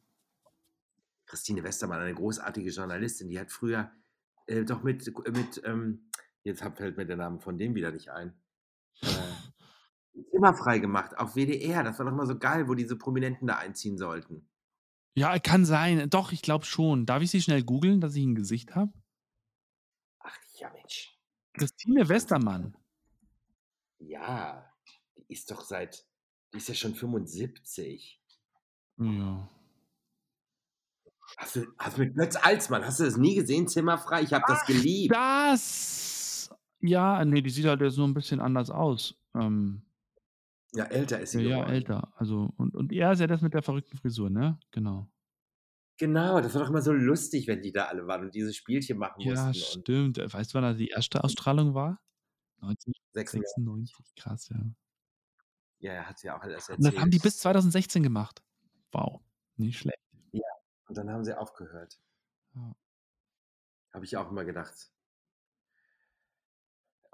Christine 1.26 1.64
Westermann, 1.64 2.00
eine 2.00 2.14
großartige 2.14 2.70
Journalistin, 2.70 3.28
die 3.28 3.40
hat 3.40 3.52
früher 3.52 3.92
äh, 4.46 4.64
doch 4.64 4.84
mit, 4.84 5.06
mit 5.30 5.62
ähm, 5.66 6.10
jetzt 6.44 6.64
hab- 6.64 6.78
fällt 6.78 6.98
mir 6.98 7.06
der 7.06 7.18
Name 7.18 7.40
von 7.40 7.58
dem 7.58 7.76
wieder 7.76 7.92
nicht 7.92 8.10
ein. 8.10 8.34
Äh, 9.02 9.08
Zimmerfrei 10.32 10.80
gemacht 10.80 11.18
auf 11.18 11.36
WDR. 11.36 11.84
Das 11.84 11.98
war 12.00 12.06
doch 12.06 12.14
mal 12.14 12.28
so 12.28 12.38
geil, 12.38 12.68
wo 12.68 12.76
diese 12.76 12.98
Prominenten 12.98 13.48
da 13.48 13.58
einziehen 13.58 13.98
sollten. 13.98 14.50
Ja, 15.16 15.38
kann 15.40 15.66
sein. 15.66 16.10
Doch, 16.10 16.32
ich 16.32 16.42
glaube 16.42 16.66
schon. 16.66 17.06
Darf 17.06 17.22
ich 17.22 17.32
sie 17.32 17.42
schnell 17.42 17.64
googeln, 17.64 18.02
dass 18.02 18.16
ich 18.16 18.24
ein 18.26 18.36
Gesicht 18.36 18.76
habe? 18.76 18.92
Ach 20.20 20.38
ja, 20.56 20.72
Mensch. 20.72 21.20
Christine 21.54 22.10
Westermann. 22.10 22.76
Ja, 24.00 24.72
die 25.18 25.26
ist 25.34 25.50
doch 25.52 25.62
seit, 25.62 26.06
die 26.52 26.58
ist 26.58 26.68
ja 26.68 26.74
schon 26.74 26.96
75. 26.96 28.22
Ja. 28.98 29.50
Hast 31.38 31.56
du, 31.56 31.66
hast 31.78 31.98
du 31.98 32.02
mit 32.02 32.16
Götz 32.16 32.36
Alsmann, 32.36 32.84
hast 32.86 33.00
du 33.00 33.04
das 33.06 33.18
nie 33.18 33.36
gesehen, 33.36 33.68
Zimmerfrei? 33.68 34.22
Ich 34.24 34.34
habe 34.34 34.46
das 34.48 34.66
geliebt. 34.66 35.14
Das. 35.16 36.13
Ja, 36.84 37.24
nee, 37.26 37.42
die 37.42 37.50
sieht 37.50 37.66
halt 37.66 37.82
jetzt 37.82 37.96
so 37.96 38.04
ein 38.04 38.14
bisschen 38.14 38.40
anders 38.42 38.70
aus. 38.70 39.16
Ähm, 39.36 39.84
Ja, 40.76 40.86
älter 40.86 41.20
ist 41.20 41.34
ja, 41.34 41.40
sie 41.40 41.46
ja, 41.48 41.58
geworden. 41.58 41.74
älter. 41.74 42.14
Also, 42.18 42.52
und, 42.58 42.76
und 42.76 42.92
er 42.92 43.12
ist 43.14 43.20
ja 43.20 43.28
das 43.28 43.42
mit 43.42 43.54
der 43.54 43.62
verrückten 43.64 43.98
Frisur, 43.98 44.30
ne? 44.30 44.60
Genau. 44.72 45.10
Genau, 46.00 46.42
das 46.42 46.54
war 46.56 46.62
doch 46.64 46.70
immer 46.70 46.82
so 46.82 46.92
lustig, 46.92 47.48
wenn 47.48 47.62
die 47.62 47.72
da 47.72 47.86
alle 47.86 48.08
waren 48.08 48.24
und 48.26 48.36
diese 48.36 48.54
Spielchen 48.54 48.98
machen 48.98 49.22
Ja, 49.22 49.46
mussten. 49.48 49.48
Und 49.48 49.56
stimmt. 49.56 50.18
Weißt 50.18 50.52
du, 50.52 50.56
wann 50.56 50.64
da 50.64 50.74
die 50.74 50.90
erste 50.90 51.24
Ausstrahlung 51.24 51.74
war? 51.76 52.02
96. 52.62 52.94
1996. 53.14 54.16
Krass, 54.16 54.50
ja. 54.50 54.58
Ja, 55.80 55.94
er 55.94 56.10
hat 56.10 56.18
sie 56.20 56.32
auch 56.32 56.42
alles 56.42 56.70
Und 56.70 56.80
das 56.86 56.94
erzählt. 56.94 57.02
haben 57.02 57.12
die 57.12 57.20
bis 57.20 57.38
2016 57.40 58.02
gemacht. 58.04 58.44
Wow. 58.92 59.22
Nicht 59.58 59.78
schlecht. 59.80 59.98
Und 60.88 60.98
dann 60.98 61.10
haben 61.10 61.24
sie 61.24 61.38
aufgehört. 61.38 62.00
Ja. 62.56 62.76
Habe 63.94 64.06
ich 64.06 64.18
auch 64.18 64.30
immer 64.32 64.46
gedacht. 64.46 64.93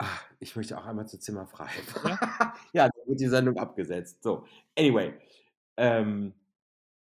Ah, 0.02 0.20
ich 0.40 0.56
möchte 0.56 0.78
auch 0.78 0.86
einmal 0.86 1.08
zu 1.08 1.20
Zimmerfrei. 1.20 1.70
Ja? 2.06 2.54
ja, 2.74 2.90
dann 2.90 3.08
wird 3.08 3.20
die 3.20 3.28
Sendung 3.28 3.58
abgesetzt. 3.58 4.24
So, 4.24 4.46
anyway. 4.78 5.20
Ähm, 5.76 6.34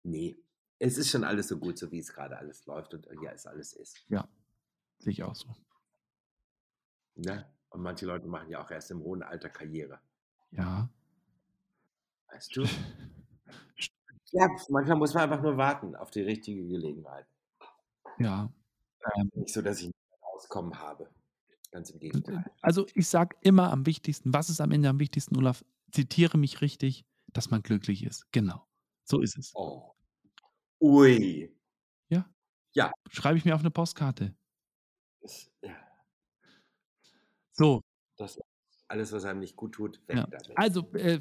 nee, 0.04 0.38
es 0.80 0.98
ist 0.98 1.10
schon 1.10 1.26
alles 1.26 1.50
so 1.50 1.58
gut, 1.58 1.78
so 1.78 1.92
wie 1.92 2.00
es 2.00 2.14
gerade 2.14 2.38
alles 2.38 2.66
läuft 2.66 2.94
und 2.94 3.06
ja, 3.22 3.32
es 3.32 3.46
alles 3.46 3.74
ist. 3.74 4.06
Ja. 4.08 4.28
Sehe 5.00 5.12
ich 5.12 5.24
auch 5.24 5.36
so. 5.36 5.48
Ne? 7.16 7.46
Und 7.70 7.82
manche 7.82 8.06
Leute 8.06 8.28
machen 8.28 8.50
ja 8.50 8.64
auch 8.64 8.72
erst 8.72 8.92
im 8.92 9.02
hohen 9.04 9.24
Alter 9.24 9.50
Karriere. 9.50 10.00
Ja. 10.52 10.90
Weißt 12.32 12.56
du? 12.56 12.66
Ja, 14.32 14.50
manchmal 14.68 14.98
muss 14.98 15.14
man 15.14 15.24
einfach 15.24 15.42
nur 15.42 15.56
warten 15.56 15.96
auf 15.96 16.12
die 16.12 16.22
richtige 16.22 16.68
Gelegenheit. 16.68 17.26
Ja. 18.20 18.52
Ähm, 19.16 19.32
Nicht 19.34 19.54
so, 19.54 19.62
dass 19.62 19.80
ich 19.80 19.88
nicht 19.88 19.96
mehr 20.10 20.30
Auskommen 20.34 20.78
habe. 20.78 21.10
Ganz 21.76 21.90
im 21.90 22.00
Gegenteil. 22.00 22.46
Also 22.62 22.88
ich 22.94 23.10
sage 23.10 23.36
immer 23.42 23.70
am 23.72 23.86
wichtigsten, 23.86 24.34
was 24.34 24.50
ist 24.50 24.62
am 24.62 24.72
Ende 24.72 24.88
am 24.88 25.00
wichtigsten, 25.00 25.36
Olaf? 25.36 25.66
Zitiere 25.92 26.38
mich 26.38 26.62
richtig, 26.62 27.04
dass 27.34 27.52
man 27.52 27.62
glücklich 27.64 28.04
ist. 28.06 28.26
Genau. 28.32 28.66
So 29.04 29.20
ist 29.20 29.38
es. 29.38 29.52
Oh. 29.56 29.94
Ui. 30.82 31.52
Schreibe 33.10 33.38
ich 33.38 33.46
mir 33.46 33.56
auf 33.56 33.62
eine 33.62 33.72
Postkarte. 33.72 34.36
Das, 35.22 35.50
ja, 35.62 35.76
So, 37.54 37.82
das 38.18 38.40
alles, 38.88 39.12
was 39.12 39.26
einem 39.26 39.40
nicht 39.40 39.56
gut 39.56 39.74
tut, 39.74 40.00
weg 40.08 40.18
Ja. 40.18 40.28
damit. 40.28 40.52
also, 40.58 40.82
äh, 40.94 41.20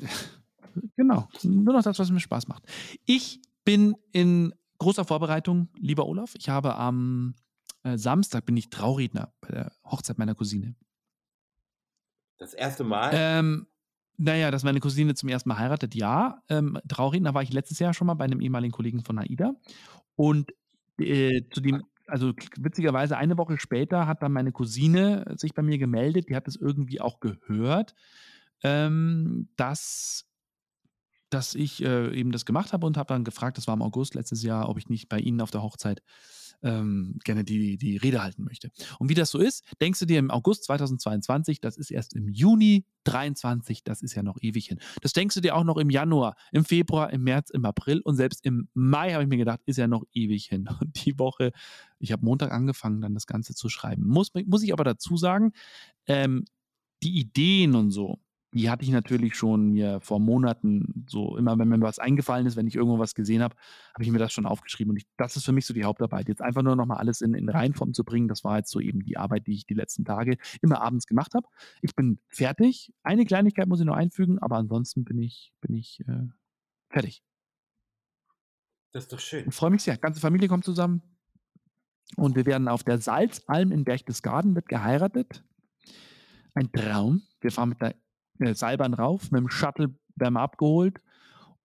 genau. 0.97 1.29
Nur 1.43 1.75
noch 1.75 1.83
das, 1.83 1.99
was 1.99 2.11
mir 2.11 2.21
Spaß 2.21 2.49
macht. 2.49 2.67
Ich 3.07 3.41
bin 3.65 3.97
in 4.13 4.53
großer 4.79 5.05
Vorbereitung, 5.05 5.69
lieber 5.79 6.07
Olaf. 6.07 6.35
Ich 6.37 6.49
habe 6.49 6.75
am 6.77 7.35
äh, 7.85 7.97
Samstag 7.97 8.45
bin 8.47 8.57
ich 8.57 8.71
Trauredner 8.71 9.33
bei 9.41 9.49
der 9.49 9.73
Hochzeit 9.85 10.19
meiner 10.19 10.35
Cousine. 10.35 10.75
Das 12.39 12.55
erste 12.55 12.83
Mal. 12.83 13.11
Ähm, 13.15 13.67
naja, 14.17 14.51
dass 14.51 14.65
meine 14.65 14.81
Cousine 14.81 15.15
zum 15.15 15.29
ersten 15.29 15.49
Mal 15.49 15.59
heiratet, 15.59 15.95
ja. 15.95 16.43
Ähm, 16.49 16.79
Trauredner 16.89 17.35
war 17.35 17.43
ich 17.43 17.53
letztes 17.53 17.79
Jahr 17.79 17.95
schon 17.95 18.07
mal 18.07 18.15
bei 18.15 18.25
einem 18.25 18.41
ehemaligen 18.41 18.73
Kollegen 18.73 19.05
von 19.05 19.19
AIDA. 19.19 19.55
Und 20.17 20.53
äh, 20.99 21.43
zu 21.51 21.61
dem, 21.61 21.85
also 22.07 22.33
witzigerweise 22.57 23.17
eine 23.17 23.39
Woche 23.39 23.59
später 23.59 24.07
hat 24.07 24.23
dann 24.23 24.33
meine 24.33 24.53
Cousine 24.53 25.25
sich 25.37 25.55
bei 25.55 25.63
mir 25.63 25.79
gemeldet, 25.79 26.29
die 26.29 26.37
hat 26.37 26.49
es 26.49 26.57
irgendwie 26.57 27.01
auch 27.01 27.21
gehört, 27.21 27.95
ähm, 28.63 29.49
dass, 29.57 30.27
dass 31.31 31.55
ich 31.55 31.83
äh, 31.83 32.15
eben 32.17 32.31
das 32.31 32.45
gemacht 32.47 32.73
habe 32.73 32.87
und 32.87 32.97
habe 32.97 33.09
dann 33.09 33.25
gefragt, 33.25 33.59
das 33.59 33.67
war 33.67 33.75
im 33.75 33.83
August 33.83 34.15
letztes 34.15 34.43
Jahr, 34.43 34.69
ob 34.69 34.79
ich 34.79 34.89
nicht 34.89 35.09
bei 35.09 35.19
Ihnen 35.19 35.41
auf 35.41 35.51
der 35.51 35.63
Hochzeit 35.63 36.03
ähm, 36.65 37.19
gerne 37.23 37.45
die, 37.45 37.77
die 37.77 37.99
Rede 37.99 38.23
halten 38.23 38.43
möchte. 38.43 38.71
Und 38.99 39.11
wie 39.11 39.15
das 39.15 39.31
so 39.31 39.39
ist, 39.39 39.65
denkst 39.81 40.01
du 40.01 40.07
dir 40.07 40.19
im 40.19 40.31
August 40.31 40.65
2022, 40.65 41.61
das 41.61 41.77
ist 41.77 41.91
erst 41.91 42.15
im 42.15 42.29
Juni 42.29 42.87
23, 43.05 43.85
das 43.85 44.03
ist 44.03 44.15
ja 44.15 44.23
noch 44.23 44.39
ewig 44.41 44.67
hin. 44.67 44.81
Das 45.03 45.13
denkst 45.13 45.35
du 45.35 45.41
dir 45.43 45.55
auch 45.55 45.65
noch 45.65 45.77
im 45.77 45.91
Januar, 45.91 46.37
im 46.53 46.65
Februar, 46.65 47.13
im 47.13 47.23
März, 47.23 47.51
im 47.51 47.65
April 47.67 48.01
und 48.01 48.17
selbst 48.17 48.45
im 48.47 48.69
Mai 48.73 49.13
habe 49.13 49.23
ich 49.23 49.29
mir 49.29 49.37
gedacht, 49.37 49.61
ist 49.67 49.77
ja 49.77 49.87
noch 49.87 50.05
ewig 50.13 50.47
hin. 50.47 50.69
Und 50.81 51.05
die 51.07 51.19
Woche, 51.19 51.53
ich 51.99 52.13
habe 52.13 52.25
Montag 52.25 52.51
angefangen, 52.51 53.01
dann 53.01 53.15
das 53.15 53.27
Ganze 53.27 53.55
zu 53.55 53.69
schreiben. 53.69 54.07
Muss, 54.07 54.33
muss 54.47 54.63
ich 54.63 54.73
aber 54.73 54.85
dazu 54.85 55.17
sagen, 55.17 55.53
ähm, 56.07 56.45
die 57.03 57.19
Ideen 57.19 57.75
und 57.75 57.91
so, 57.91 58.19
die 58.55 58.71
hatte 58.71 58.85
ich 58.85 58.91
natürlich 58.91 59.35
schon 59.35 59.73
mir 59.73 60.01
vor 60.01 60.21
Monaten 60.21 61.05
so, 61.09 61.37
immer 61.37 61.59
wenn 61.59 61.69
mir 61.69 61.81
was 61.81 61.99
eingefallen 61.99 62.47
ist, 62.47 62.55
wenn 62.55 62.69
ich 62.69 62.77
irgendwo 62.77 63.01
was 63.01 63.17
gesehen 63.17 63.43
habe, 63.43 63.57
habe 63.93 64.05
ich 64.05 64.11
mir 64.13 64.21
das 64.21 64.33
schon 64.33 64.47
aufgeschrieben. 64.47 64.93
Und 64.93 64.97
ich, 64.99 65.07
das 65.17 65.35
ist 65.35 65.45
für 65.45 65.51
mich 65.51 65.67
so 65.67 65.75
die 65.75 65.83
Hauptarbeit. 65.83 66.29
Jetzt 66.29 66.41
einfach 66.41 66.63
nur 66.63 66.77
nochmal 66.77 66.99
alles 66.99 67.21
in, 67.21 67.35
in 67.35 67.49
Reihenform 67.49 67.93
zu 67.95 68.05
bringen, 68.05 68.29
das 68.29 68.45
war 68.45 68.59
jetzt 68.59 68.71
so 68.71 68.79
eben 68.79 69.01
die 69.05 69.17
Arbeit, 69.17 69.49
die 69.49 69.55
ich 69.55 69.67
die 69.67 69.75
letzten 69.75 70.05
Tage 70.05 70.37
immer 70.63 70.81
abends 70.81 71.07
gemacht 71.07 71.35
habe. 71.35 71.49
Ich 71.83 71.97
bin 71.97 72.21
fertig. 72.29 72.93
Eine 73.03 73.25
Kleinigkeit 73.25 73.67
muss 73.67 73.81
ich 73.81 73.87
noch 73.87 73.97
einfügen, 73.97 74.39
aber 74.39 74.57
ansonsten 74.57 75.05
bin 75.05 75.19
ich, 75.19 75.53
bin 75.61 75.75
ich 75.75 76.05
äh, 76.07 76.29
fertig. 76.91 77.25
das 78.93 79.05
ist 79.05 79.13
doch 79.13 79.19
schön. 79.19 79.49
Ich 79.49 79.55
freue 79.55 79.71
mich 79.71 79.83
sehr. 79.83 79.97
Ganze 79.97 80.21
Familie 80.21 80.47
kommt 80.47 80.65
zusammen. 80.65 81.03
Und 82.17 82.37
wir 82.37 82.47
werden 82.47 82.69
auf 82.69 82.85
der 82.85 82.99
Salzalm 82.99 83.73
in 83.73 83.83
Berchtesgaden 83.83 84.55
wird 84.55 84.69
geheiratet. 84.69 85.43
Ein 86.55 86.71
Traum. 86.71 87.23
Wir 87.41 87.51
fahren 87.51 87.71
mit 87.71 87.81
der 87.81 87.97
Seilbahn 88.55 88.95
rauf, 88.95 89.31
mit 89.31 89.41
dem 89.41 89.49
Shuttle 89.49 89.95
werden 90.17 90.35
wir 90.35 90.41
abgeholt. 90.41 91.01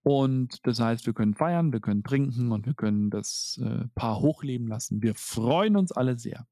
Und 0.02 0.66
das 0.66 0.81
heißt, 0.81 1.07
wir 1.07 1.12
können 1.12 1.35
feiern, 1.35 1.72
wir 1.72 1.81
können 1.81 2.02
trinken 2.02 2.52
und 2.52 2.66
wir 2.66 2.74
können 2.74 3.11
das 3.11 3.61
äh, 3.62 3.85
Paar 3.94 4.20
hochleben 4.20 4.66
lassen. 4.68 5.02
Wir 5.02 5.14
freuen 5.14 5.76
uns 5.76 5.92
alle 5.92 6.18
sehr. 6.18 6.46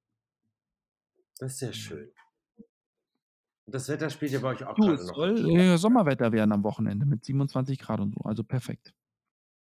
Das 1.38 1.52
ist 1.52 1.58
sehr 1.60 1.72
schön. 1.72 2.08
Das 3.66 3.88
Wetter 3.88 4.10
spielt 4.10 4.32
ja 4.32 4.40
bei 4.40 4.48
euch 4.48 4.64
auch 4.64 4.74
Du, 4.74 4.82
gerade 4.82 4.94
es 4.94 5.06
noch. 5.08 5.16
soll 5.16 5.58
äh, 5.58 5.76
Sommerwetter 5.76 6.32
werden 6.32 6.52
am 6.52 6.62
Wochenende 6.64 7.04
mit 7.06 7.24
27 7.24 7.78
Grad 7.78 8.00
und 8.00 8.14
so. 8.14 8.20
Also 8.20 8.44
perfekt. 8.44 8.94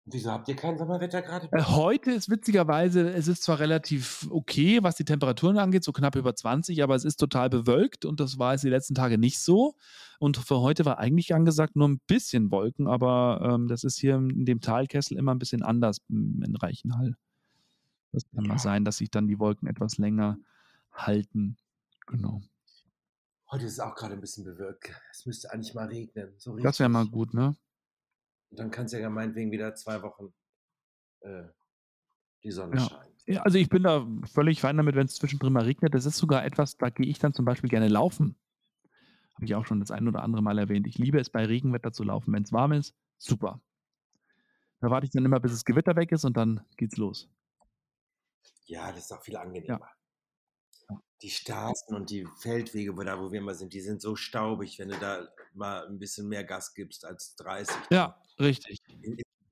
Wieso 0.08 0.32
habt 0.32 0.48
ihr 0.48 0.56
kein 0.56 0.78
Sommerwetter 0.78 1.24
gerade? 1.24 1.50
Äh, 1.52 1.64
heute 1.64 2.12
ist 2.12 2.30
witzigerweise, 2.30 3.10
es 3.10 3.28
ist 3.28 3.42
zwar 3.42 3.60
relativ 3.60 4.28
okay, 4.30 4.84
was 4.84 4.96
die 4.96 5.06
Temperaturen 5.06 5.58
angeht, 5.58 5.84
so 5.84 5.92
knapp 5.92 6.16
über 6.16 6.36
20, 6.36 6.84
aber 6.84 6.94
es 6.94 7.04
ist 7.04 7.18
total 7.18 7.50
bewölkt 7.50 8.06
und 8.06 8.20
das 8.20 8.38
war 8.38 8.54
es 8.54 8.62
die 8.62 8.70
letzten 8.70 8.94
Tage 8.94 9.18
nicht 9.18 9.40
so. 9.40 9.76
Und 10.20 10.38
für 10.38 10.60
heute 10.60 10.86
war 10.86 11.00
eigentlich 11.00 11.34
angesagt 11.34 11.76
nur 11.76 11.88
ein 11.88 12.00
bisschen 12.06 12.52
Wolken, 12.52 12.88
aber 12.88 13.42
ähm, 13.44 13.68
das 13.68 13.84
ist 13.84 13.98
hier 13.98 14.16
in 14.16 14.46
dem 14.46 14.62
Talkessel 14.62 15.18
immer 15.18 15.34
ein 15.34 15.40
bisschen 15.40 15.64
anders 15.64 15.98
in 16.08 16.56
Reichenhall. 16.56 17.18
Das 18.12 18.30
kann 18.30 18.46
mal 18.46 18.60
sein, 18.60 18.86
dass 18.86 18.98
sich 18.98 19.10
dann 19.10 19.28
die 19.28 19.40
Wolken 19.40 19.68
etwas 19.68 19.98
länger 19.98 20.38
halten. 20.94 21.58
Genau. 22.06 22.42
Heute 23.50 23.66
ist 23.66 23.74
es 23.74 23.80
auch 23.80 23.96
gerade 23.96 24.14
ein 24.14 24.22
bisschen 24.22 24.44
bewölkt. 24.44 24.92
Es 25.12 25.26
müsste 25.26 25.52
eigentlich 25.52 25.74
mal 25.74 25.88
regnen. 25.88 26.34
So 26.38 26.56
Das 26.58 26.80
wäre 26.80 26.90
mal 26.90 27.08
gut, 27.08 27.34
ne? 27.34 27.56
Und 28.56 28.60
dann 28.60 28.72
kann 28.72 28.86
es 28.86 28.94
ja 28.94 29.10
meinetwegen 29.10 29.52
wieder 29.52 29.76
zwei 29.76 30.02
Wochen 30.02 30.34
äh, 31.20 31.44
die 32.42 32.52
Sonne 32.52 32.78
Ja. 32.78 32.88
scheinen. 32.88 33.14
Ja, 33.26 33.42
also 33.42 33.58
ich 33.58 33.68
bin 33.68 33.84
da 33.84 34.08
völlig 34.32 34.62
fein 34.62 34.78
damit, 34.78 34.96
wenn 34.96 35.08
es 35.08 35.16
zwischendrin 35.16 35.52
mal 35.52 35.64
regnet. 35.64 35.94
Das 35.94 36.06
ist 36.06 36.16
sogar 36.16 36.46
etwas, 36.46 36.78
da 36.78 36.90
gehe 36.90 37.06
ich 37.06 37.20
dann 37.20 37.34
zum 37.34 37.44
Beispiel 37.44 37.70
gerne 37.70 37.90
laufen. 37.90 38.38
Habe 39.34 39.44
ich 39.44 39.56
auch 39.56 39.66
schon 39.66 39.82
das 39.82 39.92
ein 39.92 40.08
oder 40.08 40.24
andere 40.24 40.42
Mal 40.42 40.58
erwähnt. 40.58 40.88
Ich 40.88 40.98
liebe 40.98 41.20
es, 41.20 41.30
bei 41.30 41.44
Regenwetter 41.44 41.92
zu 41.92 42.06
laufen. 42.06 42.32
Wenn 42.32 42.44
es 42.44 42.54
warm 42.54 42.72
ist, 42.72 42.96
super. 43.18 43.60
Da 44.80 44.90
warte 44.90 45.04
ich 45.04 45.12
dann 45.12 45.26
immer, 45.26 45.42
bis 45.42 45.52
das 45.52 45.66
Gewitter 45.66 45.98
weg 45.98 46.14
ist 46.14 46.24
und 46.24 46.38
dann 46.38 46.64
geht's 46.78 46.96
los. 46.96 47.30
Ja, 48.68 48.90
das 48.94 49.00
ist 49.00 49.12
auch 49.12 49.22
viel 49.22 49.36
angenehmer. 49.36 49.90
Die 51.22 51.30
Straßen 51.30 51.96
und 51.96 52.10
die 52.10 52.26
Feldwege, 52.42 52.98
wo 52.98 53.02
da 53.04 53.18
wo 53.20 53.32
wir 53.32 53.40
immer 53.40 53.54
sind, 53.56 53.74
die 53.74 53.80
sind 53.80 54.02
so 54.02 54.16
staubig, 54.18 54.80
wenn 54.80 54.90
du 54.90 54.98
da 55.00 55.30
mal 55.54 55.88
'n 55.88 55.98
bisschen 55.98 56.28
mehr 56.28 56.44
Gas 56.44 56.74
gibst 56.74 57.06
als 57.06 57.36
30, 57.38 57.78
Ja, 57.92 58.22
richtig. 58.40 58.80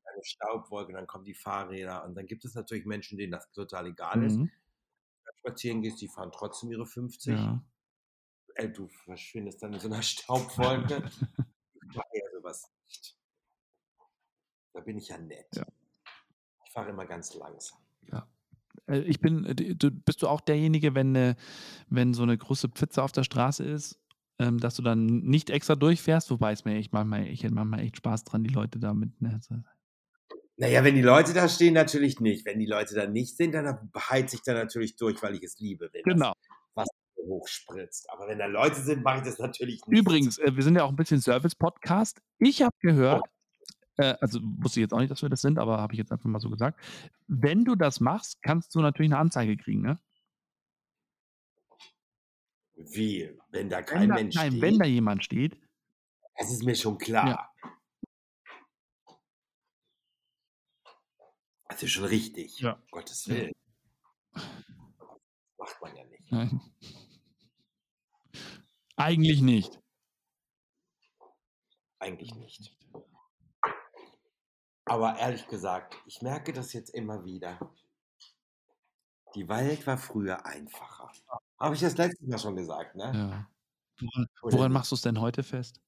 eine 0.06 0.23
Staubwolke, 0.23 0.93
dann 0.93 1.08
kommen 1.08 1.26
die 1.26 1.34
Fahrräder 1.36 2.06
und 2.06 2.15
dann 2.15 2.26
gibt 2.28 2.45
es 2.45 2.56
natürlich 2.56 2.86
Menschen, 2.86 3.17
denen 3.17 3.32
das 3.34 3.52
total 3.52 3.88
egal 3.88 4.23
ist. 4.23 4.39
Mhm. 4.39 4.54
Spazieren 5.41 5.82
gehst, 5.84 6.02
die 6.02 6.10
fahren 6.10 6.32
trotzdem 6.34 6.71
ihre 6.71 6.86
50. 6.88 7.52
Ja. 7.52 7.63
Ey, 8.56 8.71
du 8.73 8.88
verschwindest 8.89 9.63
dann 9.63 9.73
in 9.73 9.80
so 9.80 9.89
'ner 9.89 10.04
Staubwolke. 10.04 11.04
Ich 11.73 11.84
mache 11.93 12.08
ja 12.13 12.23
so 12.34 12.43
was 12.43 12.63
nicht. 12.88 13.13
Da 14.76 14.82
bin 14.82 14.97
ich 14.97 15.10
ja 15.10 15.17
nett. 15.19 15.56
Ja. 15.56 15.65
Ich 16.65 16.71
fahre 16.73 16.89
immer 16.91 17.06
ganz 17.06 17.34
langsam. 17.36 17.80
Äh, 18.93 18.99
ich 19.01 19.21
bin 19.21 19.45
äh, 19.45 19.56
du 19.75 19.91
bist 19.91 20.21
du 20.21 20.27
auch 20.27 20.41
derjenige, 20.41 20.95
wenn 20.95 21.12
'ne 21.12 21.36
wenn 21.89 22.13
so 22.13 22.25
'ne 22.25 22.38
große 22.38 22.69
Pfütze 22.69 23.03
auf 23.03 23.12
der 23.12 23.23
Straße 23.23 23.63
ist, 23.63 23.99
ähm, 24.39 24.60
dass 24.60 24.75
du 24.75 24.82
dann 24.84 25.06
nicht 25.08 25.49
extra 25.49 25.75
durchfährst? 25.75 26.32
Wobei 26.32 26.51
es 26.53 26.65
mir 26.65 26.75
echt 26.77 26.93
manchmal 26.93 27.27
ich 27.27 27.43
hätte 27.43 27.53
manchmal 27.56 27.82
echt 27.82 27.97
Spaß 27.97 28.23
dran, 28.25 28.43
die 28.43 28.53
Leute 28.53 28.79
da 28.79 28.93
mit 28.93 29.21
ne, 29.21 29.39
so 29.41 29.56
Na 30.58 30.67
ja, 30.67 30.84
wenn 30.84 30.93
die 30.95 31.01
Leute 31.01 31.34
da 31.34 31.49
stehen, 31.49 31.73
natürlich 31.73 32.19
nicht. 32.19 32.45
Wenn 32.45 32.60
die 32.60 32.67
Leute 32.67 32.93
da 32.93 33.08
nicht 33.08 33.36
sind, 33.38 33.53
dann 33.53 33.89
heize 33.97 34.36
ich 34.36 34.43
da 34.43 34.53
natürlich 34.53 34.95
durch, 34.95 35.21
weil 35.23 35.36
ich 35.36 35.43
es 35.43 35.58
liebe, 35.60 35.89
wenn 35.93 36.06
Genau. 36.06 36.34
Hochspritzt. 37.17 38.10
Aber 38.12 38.27
wenn 38.27 38.39
da 38.39 38.47
Leute 38.47 38.82
sind, 38.82 39.03
mache 39.03 39.19
ich 39.19 39.25
das 39.25 39.39
natürlich 39.39 39.88
nicht. 39.88 40.03
Übrigens, 40.03 40.38
äh, 40.39 40.56
wir 40.56 40.63
sind 40.63 40.75
ja 40.75 40.84
auch 40.84 40.89
'n 40.89 40.95
bisschen 40.95 41.21
Service-Podcast. 41.21 42.21
Ich 42.39 42.62
habe 42.62 42.75
gehört 42.79 43.27
äh, 43.97 44.15
also 44.21 44.39
wusste 44.43 44.79
ich 44.79 44.84
jetzt 44.84 44.93
auch 44.93 44.99
nicht, 44.99 45.12
dass 45.12 45.21
wir 45.21 45.29
das 45.29 45.41
sind, 45.41 45.60
aber 45.60 45.77
habe 45.79 45.93
ich 45.93 45.99
jetzt 45.99 46.12
einfach 46.12 46.29
mal 46.29 46.39
so 46.39 46.49
gesagt. 46.49 46.79
Wenn 47.27 47.65
du 47.65 47.75
das 47.75 47.99
machst, 47.99 48.41
kannst 48.43 48.73
du 48.75 48.82
natürlich 48.82 49.10
'ne 49.12 49.17
Anzeige 49.17 49.58
kriegen, 49.58 49.82
ne? 49.82 49.99
Wie? 52.75 53.29
Wenn 53.51 53.69
da 53.69 53.77
Wenn 53.77 53.86
kein 53.86 54.10
da 54.10 54.15
Mensch 54.15 54.36
nein, 54.36 54.51
steht? 54.51 54.62
wenn 54.62 54.79
da 54.79 54.86
jemand 54.86 55.23
steht 55.23 55.58
Das 56.38 56.51
ist 56.51 56.63
mir 56.63 56.75
schon 56.75 56.97
klar. 56.97 57.27
Ja. 57.27 57.49
Das 61.69 61.82
ist 61.84 61.91
schon 61.91 62.06
richtig. 62.06 62.60
Ja. 62.60 62.73
Um 62.73 62.82
Gottes. 62.91 63.27
Willen. 63.27 63.51
Macht 65.58 65.82
man 65.82 65.95
ja 65.95 66.03
nicht. 66.06 66.32
Nein. 66.32 66.62
Eigentlich 68.97 69.41
nicht. 69.41 69.79
Eigentlich 72.01 72.36
nicht. 72.36 72.75
Aber 74.93 75.17
ehrlich 75.17 75.47
gesagt, 75.47 75.97
ich 76.06 76.21
merke 76.21 76.53
das 76.53 76.71
jetzt 76.73 76.91
immer 76.93 77.25
wieder. 77.25 77.58
Die 79.34 79.49
Welt 79.49 79.88
war 79.88 79.97
früher 79.97 80.45
einfacher. 80.45 81.12
Habe 81.60 81.73
ich 81.73 81.82
das 81.82 81.97
letztes 81.97 82.27
Mal 82.27 82.38
schon 82.38 82.56
gesagt, 82.56 82.95
ne? 82.95 83.12
Ja. 83.12 83.49
Woran 83.99 84.27
woran 84.43 84.71
machst 84.71 84.91
du's 84.91 85.01
denn 85.01 85.19
heute 85.19 85.41
fest? 85.41 85.82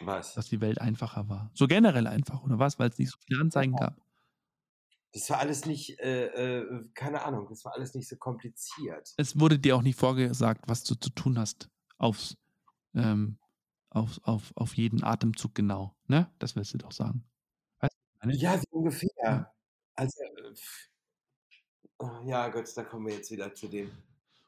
Was? 0.00 0.34
Dass 0.34 0.48
die 0.48 0.60
Welt 0.62 0.80
einfacher 0.80 1.28
war? 1.28 1.50
So 1.52 1.66
generell 1.66 2.06
einfach, 2.06 2.42
oder 2.42 2.58
was? 2.58 2.78
Weil's 2.78 2.98
nicht 2.98 3.10
so 3.10 3.18
viele 3.26 3.40
Anzeigen 3.42 3.76
gab? 3.76 4.00
Das 5.12 5.30
war 5.30 5.38
alles 5.38 5.64
nicht, 5.64 6.00
äh, 6.00 6.60
äh, 6.60 6.88
keine 6.94 7.22
Ahnung, 7.24 7.46
das 7.48 7.64
war 7.64 7.74
alles 7.74 7.94
nicht 7.94 8.08
so 8.08 8.16
kompliziert. 8.16 9.10
Es 9.16 9.38
wurde 9.38 9.58
dir 9.58 9.76
auch 9.76 9.82
nicht 9.82 9.98
vorgesagt, 9.98 10.68
was 10.68 10.84
du 10.84 10.94
zu 10.94 11.10
tun 11.10 11.38
hast 11.38 11.68
aufs 11.98 12.36
ähm, 12.94 13.38
auf 13.90 14.20
auf 14.24 14.52
auf 14.56 14.74
jeden 14.74 15.04
Atemzug 15.04 15.54
genau, 15.54 15.96
ne? 16.06 16.32
Das 16.38 16.56
willst 16.56 16.74
du 16.74 16.78
doch 16.78 16.92
sagen. 16.92 17.24
Ich 18.24 18.26
meine? 18.26 18.38
Ja, 18.38 18.58
so 18.58 18.64
ungefähr. 18.70 19.10
Ja. 19.22 19.52
Also, 19.96 20.22
äh, 20.22 20.54
oh, 21.98 22.20
ja 22.24 22.48
Gott, 22.48 22.70
da 22.74 22.82
kommen 22.84 23.06
wir 23.06 23.14
jetzt 23.14 23.30
wieder 23.30 23.52
zu 23.52 23.68
dem 23.68 23.90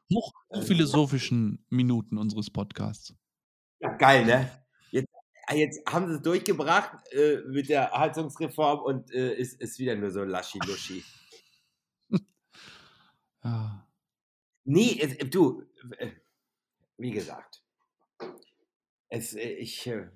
ähm 0.09 0.17
hochphilosophischen 0.17 1.65
Minuten 1.69 2.17
unseres 2.17 2.49
Podcasts. 2.49 3.13
Ja, 3.79 3.93
geil, 3.97 4.25
ne? 4.25 4.49
Jetzt 4.91 5.09
ah, 5.45 5.53
jetzt 5.53 5.81
haben 5.87 6.07
sie's 6.07 6.21
durchgebracht, 6.21 6.97
äh, 7.11 7.41
mit 7.47 7.69
der 7.69 7.91
Heizungsreform 7.91 8.79
und, 8.79 9.11
äh, 9.11 9.35
ist 9.35 9.61
ist 9.61 9.77
wieder 9.79 9.95
nur 9.95 10.11
so 10.11 10.23
laschi-luschi. 10.23 11.03
Ja. 13.43 13.87
Ne, 14.65 14.99
es 14.99 15.17
du, 15.29 15.63
äh, 15.99 16.11
wie 16.97 17.11
gesagt 17.11 17.63
es 19.09 19.33
äh, 19.33 19.49
ich, 19.49 19.87
äh, 19.87 20.07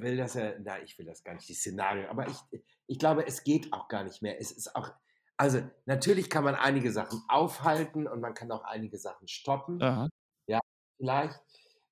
will 0.00 0.16
das 0.16 0.34
ja 0.34 0.58
nein, 0.58 0.82
ich 0.84 0.98
will 0.98 1.06
das 1.06 1.22
gar 1.22 1.34
nicht, 1.34 1.48
die 1.48 1.54
Szenarien, 1.54 2.06
aber 2.06 2.26
ich 2.26 2.62
ich 2.90 2.98
glaube, 2.98 3.24
es 3.24 3.44
geht 3.44 3.72
auch 3.72 3.86
gar 3.86 4.02
nicht 4.02 4.20
mehr. 4.20 4.40
Es 4.40 4.50
ist 4.50 4.74
auch 4.74 4.92
also, 5.40 5.62
natürlich 5.86 6.28
kann 6.28 6.44
man 6.44 6.54
einige 6.54 6.92
Sachen 6.92 7.22
aufhalten 7.26 8.06
und 8.06 8.20
man 8.20 8.34
kann 8.34 8.52
auch 8.52 8.62
einige 8.62 8.98
Sachen 8.98 9.26
stoppen. 9.26 9.80
Ja. 9.80 10.06
Ja, 10.46 10.60
vielleicht, 10.98 11.40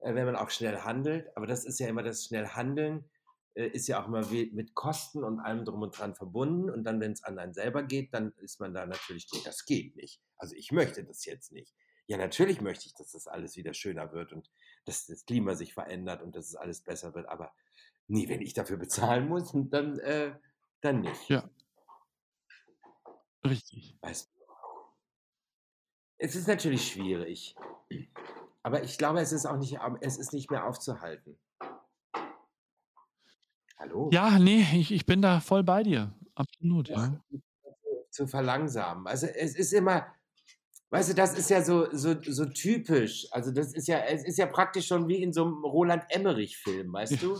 äh, 0.00 0.14
wenn 0.14 0.26
man 0.26 0.36
auch 0.36 0.50
schnell 0.50 0.80
handelt, 0.80 1.34
aber 1.34 1.46
das 1.46 1.64
ist 1.64 1.80
ja 1.80 1.88
immer 1.88 2.02
das 2.02 2.26
schnell 2.26 2.48
Handeln, 2.48 3.08
äh, 3.54 3.68
ist 3.68 3.88
ja 3.88 4.02
auch 4.02 4.06
immer 4.06 4.26
mit 4.26 4.74
Kosten 4.74 5.24
und 5.24 5.40
allem 5.40 5.64
drum 5.64 5.80
und 5.80 5.98
dran 5.98 6.14
verbunden 6.14 6.68
und 6.68 6.84
dann, 6.84 7.00
wenn's 7.00 7.24
an 7.24 7.38
einen 7.38 7.54
selber 7.54 7.84
geht, 7.84 8.12
dann 8.12 8.34
ist 8.36 8.60
man 8.60 8.74
da 8.74 8.84
natürlich 8.84 9.26
das 9.46 9.64
geht 9.64 9.96
nicht. 9.96 10.20
Also, 10.36 10.54
ich 10.54 10.70
möchte 10.70 11.02
das 11.02 11.24
jetzt 11.24 11.50
nicht. 11.50 11.74
Ja, 12.06 12.18
natürlich 12.18 12.60
möchte 12.60 12.84
ich, 12.84 12.94
dass 12.96 13.12
das 13.12 13.28
alles 13.28 13.56
wieder 13.56 13.72
schöner 13.72 14.12
wird 14.12 14.34
und 14.34 14.50
dass 14.84 15.06
das 15.06 15.24
Klima 15.24 15.54
sich 15.54 15.72
verändert 15.72 16.20
und 16.20 16.36
dass 16.36 16.48
es 16.48 16.54
alles 16.54 16.82
besser 16.82 17.14
wird, 17.14 17.30
aber 17.30 17.54
ne, 18.08 18.28
wenn 18.28 18.42
ich 18.42 18.52
dafür 18.52 18.76
bezahlen 18.76 19.26
muss, 19.26 19.52
dann, 19.54 19.98
äh 20.00 20.34
dann 20.80 21.00
nicht. 21.00 21.28
Ja. 21.28 21.48
Richtig. 23.44 23.96
Weißt 24.00 24.28
du? 24.34 24.38
Es 26.18 26.34
ist 26.34 26.48
natürlich 26.48 26.90
schwierig. 26.90 27.54
Aber 28.62 28.82
ich 28.82 28.98
glaube, 28.98 29.20
es 29.20 29.32
ist 29.32 29.46
auch 29.46 29.56
nicht 29.56 29.80
am 29.80 29.96
es 30.00 30.18
ist 30.18 30.32
nicht 30.32 30.50
mehr 30.50 30.66
aufzuhalten. 30.66 31.38
Hallo? 33.78 34.10
Ja, 34.12 34.38
ne, 34.38 34.66
ich 34.74 34.90
ich 34.92 35.06
bin 35.06 35.22
da 35.22 35.40
voll 35.40 35.62
bei 35.62 35.82
dir. 35.84 36.12
Absolut, 36.34 36.88
ja. 36.88 37.20
zu 38.10 38.26
verlangsamen. 38.26 39.06
Also, 39.06 39.26
es 39.26 39.54
ist 39.56 39.72
immer 39.72 40.06
weißt 40.90 41.10
du, 41.10 41.14
das 41.14 41.38
ist 41.38 41.50
ja 41.50 41.62
so 41.62 41.88
so 41.92 42.20
so 42.22 42.46
typisch. 42.46 43.28
Also, 43.30 43.52
das 43.52 43.72
ist 43.74 43.86
ja 43.86 44.00
es 44.00 44.24
ist 44.24 44.38
ja 44.38 44.46
praktisch 44.46 44.88
schon 44.88 45.06
wie 45.08 45.22
in 45.22 45.32
so 45.32 45.44
'nem 45.44 45.64
Roland 45.64 46.04
Emmerich-Film, 46.10 46.92
weißt 46.92 47.22
du? 47.22 47.38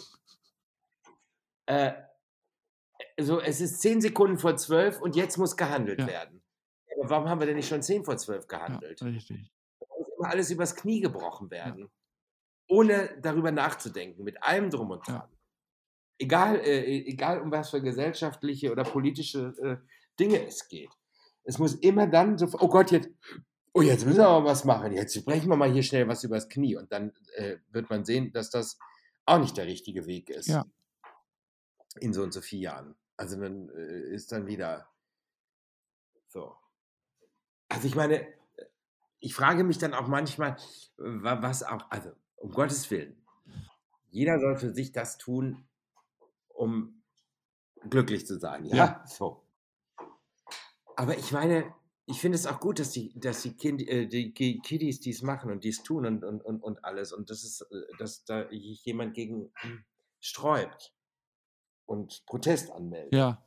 Äh, 1.67 1.89
äh, 1.89 2.08
so, 3.21 3.41
es 3.41 3.61
ist 3.61 3.81
10 3.81 4.01
Sekunden 4.01 4.39
vor 4.39 4.57
12 4.57 5.01
und 5.01 5.17
jetzt 5.17 5.39
muss 5.39 5.57
gehandelt 5.57 6.01
Ja. 6.01 6.07
werden. 6.07 6.43
Aber 7.01 7.11
warum 7.11 7.29
haben 7.29 7.41
wir 7.41 7.47
denn 7.47 7.57
nicht 7.57 7.69
schon 7.69 7.83
10 7.83 8.05
vor 8.05 8.17
12 8.17 8.45
Ja, 8.45 8.49
gehandelt? 8.59 9.03
richtig. 9.03 9.51
Da 9.81 9.87
muss 9.99 10.09
immer 10.19 10.29
alles 10.31 10.51
übers 10.51 10.75
Knie 10.77 11.01
gebrochen 11.01 11.51
werden, 11.51 11.89
ohne 12.69 13.19
darüber 13.23 13.53
nachzudenken, 13.53 14.25
mit 14.25 14.43
allem 14.43 14.71
drum 14.71 14.91
und 14.91 15.07
Ja. 15.09 15.19
dran. 15.21 15.29
Egal 16.21 16.57
äh, 16.61 16.85
egal 17.07 17.41
um 17.43 17.51
was 17.53 17.71
für 17.71 17.83
gesellschaftliche 17.83 18.73
oder 18.73 18.85
politische, 18.85 19.55
äh, 19.63 19.77
Dinge 20.19 20.45
es 20.47 20.69
geht. 20.69 20.91
Es 21.45 21.59
muss 21.59 21.75
immer 21.75 22.07
dann 22.09 22.39
so 22.39 22.49
„Oh 22.61 22.69
Gott, 22.69 22.91
jetzt 22.91 23.11
oh, 23.75 23.83
jetzt 23.83 24.05
müssen 24.07 24.19
wir 24.19 24.29
aber 24.29 24.47
was 24.47 24.65
machen. 24.65 24.93
Jetzt 24.93 25.25
brechen 25.25 25.49
wir 25.49 25.57
mal 25.57 25.71
hier 25.73 25.83
schnell 25.85 26.09
was 26.09 26.25
übers 26.25 26.49
Knie.“ 26.49 26.77
Und 26.77 26.93
dann, 26.93 27.13
äh, 27.37 27.59
wird 27.71 27.91
man 27.91 28.05
sehen, 28.05 28.33
dass 28.33 28.51
das 28.51 28.79
auch 29.27 29.39
nicht 29.41 29.57
der 29.57 29.67
richtige 29.67 30.07
Weg 30.07 30.31
ist. 30.31 30.49
Ja. 30.49 30.65
In 32.01 32.13
so 32.13 32.23
und 32.23 32.33
so 32.33 32.41
viel 32.41 32.61
Jahren. 32.61 32.95
Also, 33.17 33.41
dann, 33.41 33.69
äh, 33.71 34.15
ist 34.15 34.33
dann 34.33 34.47
wieder 34.47 34.89
so. 36.29 36.57
Also, 37.69 37.87
ich 37.87 37.95
meine, 37.95 38.27
ich 39.21 39.35
frage 39.35 39.65
mich 39.65 39.79
dann 39.79 39.95
auch 39.95 40.07
manchmal, 40.07 40.57
wa 40.97 41.43
was 41.43 41.63
auch 41.63 41.91
also, 41.91 42.13
um 42.37 42.53
Gottes 42.53 42.91
Willen. 42.91 43.17
Jeder 44.11 44.39
soll 44.39 44.57
für 44.57 44.73
sich 44.73 44.93
das 44.93 45.19
tun, 45.19 45.69
um 46.49 47.03
glücklich 47.91 48.27
zu 48.27 48.39
sein, 48.39 48.65
ja? 48.65 48.77
Ja. 48.77 49.05
So. 49.07 49.43
Aber 50.97 51.17
ich 51.17 51.33
meine, 51.33 51.75
ich 52.07 52.21
finde 52.21 52.37
es 52.37 52.47
auch 52.47 52.59
gut, 52.59 52.79
dass 52.79 52.91
die 52.91 53.13
dass 53.19 53.43
die 53.43 53.55
Kind 53.57 53.87
äh, 53.87 54.07
die 54.07 54.33
Ki 54.33 54.61
Kiddies 54.65 55.01
die's 55.01 55.23
machen 55.23 55.51
und 55.51 55.63
die's 55.63 55.83
tun 55.83 56.07
und 56.07 56.25
und 56.25 56.41
und 56.41 56.63
und 56.63 56.85
alles 56.85 57.13
und 57.13 57.31
dass 57.31 57.45
es 57.45 57.61
äh, 57.61 57.83
dass 57.99 58.25
da 58.25 58.49
jemand 58.51 59.15
gegen 59.15 59.53
sträubt 60.19 60.95
und 61.89 62.25
Protest 62.27 62.71
anmeldet. 62.73 63.13
Ja. 63.13 63.43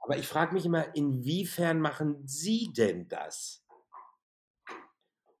Aber 0.00 0.16
ich 0.18 0.28
frage 0.28 0.54
mich 0.54 0.64
immer, 0.66 0.94
inwiefern 0.94 1.80
machen 1.80 2.22
Sie 2.26 2.72
denn 2.72 3.08
das? 3.08 3.60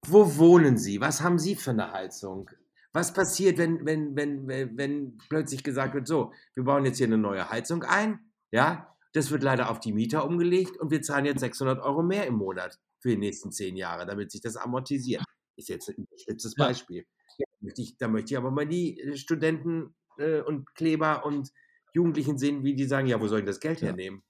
Wo 0.04 0.36
wohnen 0.36 0.76
Sie? 0.78 1.00
Was 1.00 1.22
haben 1.22 1.38
Sie 1.38 1.56
für 1.56 1.72
'ne 1.74 1.92
Heizung? 1.92 2.50
Was 2.92 3.12
passiert, 3.12 3.58
wenn 3.58 3.84
wenn 3.86 4.16
wenn 4.16 4.46
we 4.48 4.70
wenn 4.76 5.18
plötzlich 5.28 5.64
gesagt 5.64 5.94
wird: 5.94 6.06
„So, 6.06 6.32
wir 6.54 6.64
bauen 6.64 6.84
jetzt 6.84 6.98
hier 6.98 7.08
'ne 7.08 7.18
neue 7.18 7.50
Heizung 7.50 7.82
ein, 7.84 8.32
ja? 8.52 8.94
Das 9.14 9.30
wird 9.30 9.42
leider 9.42 9.70
auf 9.70 9.80
die 9.80 9.92
Mieter 9.94 10.26
umgelegt 10.26 10.76
und 10.78 10.90
wir 10.90 11.02
zahlen 11.02 11.24
jetzt 11.24 11.40
600 11.40 11.80
€ 11.82 12.02
mehr 12.02 12.26
im 12.26 12.34
Monat 12.34 12.78
für 13.00 13.08
die 13.10 13.16
nächsten 13.16 13.50
10 13.52 13.76
Jahre, 13.76 14.06
damit 14.06 14.30
sich 14.30 14.40
das 14.42 14.56
amortisiert.“ 14.56 15.24
Ist 15.56 15.68
jetzt 15.70 15.88
'n 15.88 15.94
überspitztes. 15.96 16.54
Beispiel. 16.56 17.06
Ja, 17.38 17.46
möchte 17.60 17.82
ich 17.82 17.96
da 17.98 18.08
möchte 18.08 18.34
ich 18.34 18.38
aber 18.38 18.50
mal 18.50 18.66
die, 18.66 19.12
Studenten, 19.16 19.94
äh, 20.18 20.40
und 20.42 20.74
Kleber 20.74 21.24
und 21.24 21.50
Jugendlichen 21.96 22.38
sehen, 22.38 22.62
wie 22.64 22.74
die 22.76 22.84
sagen: 22.86 23.06
„Ja, 23.08 23.20
wo 23.20 23.26
soll 23.28 23.40
ich 23.40 23.46
das 23.46 23.60
Geld 23.60 23.80
Ja. 23.80 23.88
hernehmen?“ 23.88 24.22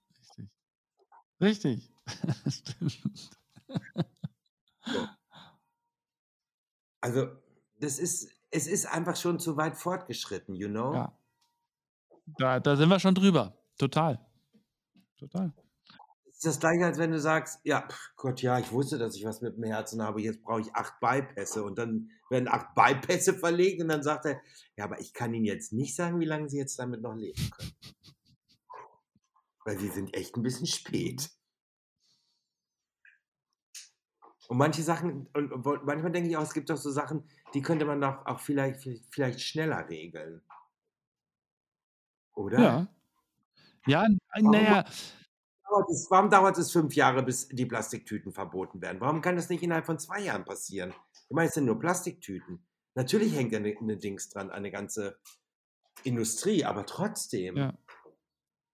Richtig. 1.41 1.91
Richtig. 2.47 3.03
So. 4.89 5.09
Also, 7.03 7.29
das 7.81 7.99
ist 7.99 8.31
es 8.51 8.67
ist 8.67 8.87
einfach 8.87 9.17
schon 9.17 9.39
zu 9.39 9.57
weit 9.57 9.77
fortgeschritten, 9.77 10.55
you 10.55 10.69
know? 10.69 10.93
Ja. 10.95 11.19
Da 12.39 12.61
da 12.61 12.77
sind 12.77 12.89
wir 12.89 13.01
schon 13.01 13.15
drüber. 13.15 13.57
Total. 13.79 14.19
Total. 15.19 15.53
Das 16.47 16.61
Gleiche, 16.61 16.85
als 16.87 16.99
wenn 16.99 17.11
du 17.11 17.19
sagst: 17.19 17.59
„Ja, 17.65 17.89
Gott, 18.15 18.41
ja, 18.41 18.57
ich 18.61 18.71
wusste, 18.71 18.99
dass 18.99 19.17
ich 19.17 19.25
was 19.25 19.41
mit 19.41 19.57
dem 19.57 19.65
Herzen 19.65 20.01
habe, 20.01 20.21
jetzt 20.23 20.43
brauche 20.45 20.61
ich 20.61 20.73
8 20.77 21.01
Bypässe.“ 21.01 21.65
Und 21.65 21.77
dann 21.77 22.11
werden 22.31 22.47
8 22.49 22.73
Bypässe 22.77 23.35
verlegt 23.35 23.83
und 23.83 23.89
dann 23.89 24.05
sagt 24.05 24.27
er: 24.27 24.41
„Ja, 24.77 24.85
aber 24.85 25.01
ich 25.01 25.13
kann 25.13 25.35
Ihnen 25.35 25.45
jetzt 25.45 25.73
nicht 25.73 25.97
sagen, 25.97 26.21
wie 26.21 26.25
lange 26.25 26.49
Sie 26.49 26.59
jetzt 26.59 26.79
damit 26.79 27.03
noch 27.03 27.17
leben 27.17 27.51
können.“ 27.51 27.73
Weil 29.65 29.79
sie 29.81 29.89
sind 29.89 30.15
echt 30.15 30.37
'n 30.37 30.43
bisschen 30.43 30.69
spät. 30.69 31.29
Und 34.49 34.59
manche 34.59 34.83
Sachen 34.83 35.29
und 35.35 35.65
manchmal 35.85 36.13
denke 36.13 36.29
ich 36.31 36.37
auch, 36.37 36.43
es 36.43 36.55
gibt 36.55 36.71
doch 36.71 36.77
so 36.77 36.91
Sachen, 36.91 37.25
die 37.55 37.63
könnte 37.63 37.85
man 37.85 38.01
doch 38.01 38.25
auch 38.27 38.41
vielleicht 38.41 38.81
viel 38.81 39.01
vielleicht 39.11 39.41
schneller 39.41 39.89
regeln. 39.89 40.41
Oder? 42.37 42.59
Ja. 42.59 42.87
Ja, 43.87 44.05
n 44.05 44.19
dauert 45.69 45.91
es 45.91 46.07
warum 46.11 46.31
dauert 46.31 46.59
es 46.59 46.73
5 46.73 46.95
Jahre, 46.95 47.23
bis 47.23 47.49
die 47.49 47.67
Plastiktüten 47.67 48.33
verboten 48.33 48.81
werden? 48.83 49.01
Warum 49.01 49.21
kann 49.21 49.37
das 49.37 49.49
nicht 49.49 49.63
innerhalb 49.63 49.87
von 49.87 49.99
2 49.99 50.21
Jahren 50.21 50.45
passieren? 50.45 50.95
Ich 51.29 51.35
meine, 51.35 51.49
es 51.49 51.55
sind 51.55 51.67
nur 51.67 51.79
Plastiktüten. 51.79 52.67
Natürlich 52.95 53.35
hängt 53.37 53.53
da 53.53 53.61
'ne 53.61 53.75
'ne 53.81 53.97
Dings 53.99 54.29
dran, 54.31 54.51
eine 54.51 54.71
ganze 54.71 55.19
Industrie, 56.05 56.65
aber 56.65 56.87
trotzdem. 56.87 57.57
Ja. 57.57 57.77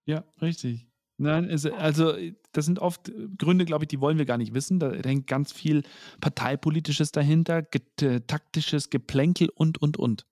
Ja, 0.07 0.25
richtig. 0.41 0.87
Nein, 1.17 1.49
also, 1.77 2.13
das 2.51 2.65
sind 2.65 2.79
oft 2.79 3.11
Gründe, 3.37 3.65
glaube 3.65 3.85
ich, 3.85 3.87
die 3.87 4.01
wollen 4.01 4.17
wir 4.17 4.25
gar 4.25 4.37
nicht 4.37 4.53
wissen. 4.53 4.79
Da 4.79 4.91
hängt 4.93 5.27
ganz 5.27 5.51
viel 5.53 5.83
Parteipolitisches 6.19 7.11
dahinter, 7.11 7.61
get 7.61 8.01
äh, 8.01 8.21
taktisches 8.21 8.89
Geplänkel 8.89 9.49
und, 9.55 9.81
und, 9.81 9.97
und. 9.97 10.25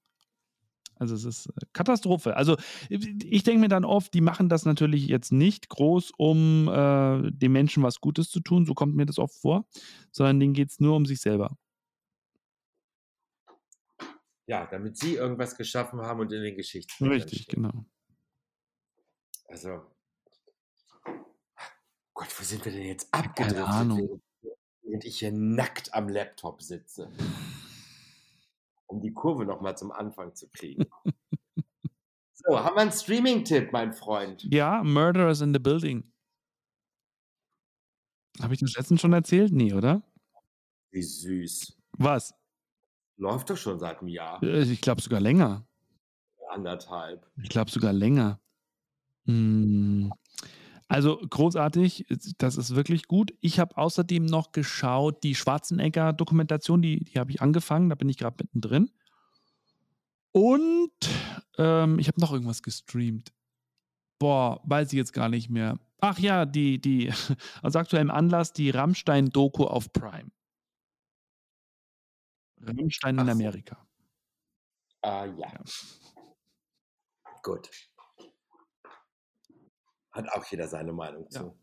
Also, 1.02 1.16
es 1.16 1.26
ist, 1.26 1.48
äh, 1.48 1.66
Katastrophe. 1.74 2.38
Also, 2.38 2.58
ich 2.90 3.42
denke 3.42 3.60
mir 3.60 3.70
dann 3.70 3.86
oft, 3.86 4.14
die 4.14 4.22
machen 4.22 4.50
das 4.50 4.66
natürlich 4.66 5.08
jetzt 5.08 5.32
nicht 5.32 5.68
groß, 5.68 6.12
um, 6.16 6.68
äh, 6.68 7.32
den 7.32 7.52
Menschen 7.52 7.82
was 7.82 8.02
Gutes 8.02 8.30
zu 8.30 8.40
tun, 8.40 8.68
so 8.68 8.76
kommt 8.76 8.96
mir 8.96 9.08
das 9.08 9.18
oft 9.18 9.34
vor, 9.34 9.66
sondern 10.12 10.40
denen 10.40 10.54
geht's 10.54 10.80
nur 10.80 10.96
um 10.96 11.08
sich 11.08 11.20
selber. 11.20 11.58
Ja, 14.46 14.68
damit 14.68 14.96
sie 14.96 15.16
irgendwas 15.16 15.58
geschaffen 15.58 16.02
haben 16.02 16.20
und 16.20 16.32
in 16.32 16.44
den 16.44 16.56
Geschichtsbüchern 16.56 17.14
Richtig, 17.14 17.48
genau. 17.48 17.86
Also 19.48 19.82
Gott, 22.14 22.28
wo 22.40 22.44
sind 22.44 22.64
wir 22.64 22.72
denn 22.72 22.84
jetzt 22.86 23.12
Keine 23.12 23.26
abgedriftet, 23.26 23.68
Ahnung. 23.68 23.98
während 23.98 24.22
während 24.84 25.06
ich 25.06 25.18
hier 25.18 25.32
nackt 25.32 25.96
am 25.96 26.10
Laptop 26.10 26.62
sitze? 26.62 27.12
Um 28.92 29.00
die 29.02 29.14
Kurve 29.14 29.46
noch 29.46 29.62
mal 29.62 29.78
zum 29.78 29.94
Anfang 29.94 30.36
zu 30.36 30.50
kriegen. 30.50 30.86
So, 32.34 32.58
haben 32.64 32.76
wir 32.76 32.82
'n 32.84 32.92
Streaming-Tipp, 32.92 33.72
mein 33.72 33.94
Freund? 33.94 34.44
Ja, 34.50 34.84
Murderers 34.84 35.42
in 35.42 35.54
the 35.54 35.60
Building. 35.60 36.12
Habe 38.40 38.54
ich 38.54 38.60
das 38.60 38.76
letztens 38.76 39.02
schon 39.02 39.14
erzählt? 39.14 39.52
Ne, 39.52 39.74
oder? 39.74 40.04
Wie 40.94 41.04
süß. 41.04 41.74
Was? 42.00 42.34
Läuft 43.18 43.50
doch 43.50 43.58
schon 43.58 43.80
seit 43.80 44.02
'm 44.02 44.08
Jahr. 44.08 44.42
Äh, 44.44 44.62
ich 44.64 44.82
glaube 44.82 45.02
sogar 45.02 45.20
länger. 45.20 45.66
1,5. 46.50 47.32
Ich 47.42 47.50
glaube 47.50 47.72
sogar 47.72 47.94
länger. 47.94 48.40
Hm, 49.28 50.14
also, 50.92 51.18
großartig, 51.18 52.06
das 52.38 52.58
ist 52.58 52.76
wirklich 52.76 53.08
gut. 53.08 53.34
Ich 53.40 53.60
habe 53.60 53.78
außerdem 53.78 54.26
noch 54.26 54.52
geschaut, 54.52 55.24
die 55.24 55.36
Schwarzenegger-Dokumentation, 55.36 56.82
die 56.82 57.04
die 57.06 57.18
habe 57.18 57.32
ich 57.32 57.42
angefangen, 57.42 57.90
da 57.90 57.96
bin 57.96 58.10
ich 58.10 58.18
grad 58.18 58.38
mittendrin. 58.40 58.92
Und, 60.34 60.92
ähm, 61.58 61.98
ich 62.00 62.08
habe 62.08 62.20
noch 62.20 62.34
irgendwas 62.34 62.62
gestreamt. 62.62 63.32
Boah, 64.20 64.62
weiß 64.66 64.92
ich 64.94 64.98
jetzt 64.98 65.14
gar 65.14 65.30
nicht 65.30 65.50
mehr. 65.50 65.80
Ach 66.02 66.20
ja, 66.20 66.46
die 66.46 66.82
die 66.82 67.12
aus 67.62 67.76
aktuellem 67.76 68.12
Anlass 68.12 68.54
die 68.54 68.70
Rammstein-Doku 68.70 69.64
auf 69.66 69.94
Prime. 69.94 70.32
Rammstein 72.60 73.16
in 73.16 73.22
Ach 73.22 73.26
so. 73.26 73.32
Amerika. 73.32 73.88
Ah, 75.04 75.26
ja. 75.26 75.52
Ja. 75.52 75.64
Gut. 77.44 77.70
Hat 80.14 80.28
auch 80.34 80.46
jeder 80.46 80.68
seine 80.68 80.92
Meinung 80.94 81.30
Ja. 81.30 81.40
zu. 81.40 81.58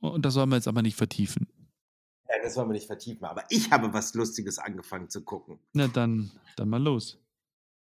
Und 0.00 0.24
das 0.24 0.34
sollen 0.34 0.50
wir 0.50 0.56
jetzt 0.56 0.68
aber 0.68 0.82
nicht 0.82 0.96
vertiefen. 0.96 1.48
Ja, 2.28 2.42
das 2.42 2.56
wollen 2.56 2.68
wir 2.68 2.72
nicht 2.74 2.86
vertiefen, 2.86 3.24
aber 3.24 3.44
ich 3.48 3.70
habe 3.70 3.92
was 3.92 4.12
Lustiges 4.14 4.58
angefangen 4.58 5.08
zu 5.08 5.24
gucken. 5.24 5.58
Na 5.74 5.86
dann 5.88 6.30
dann 6.56 6.68
mal 6.68 6.82
los. 6.82 7.18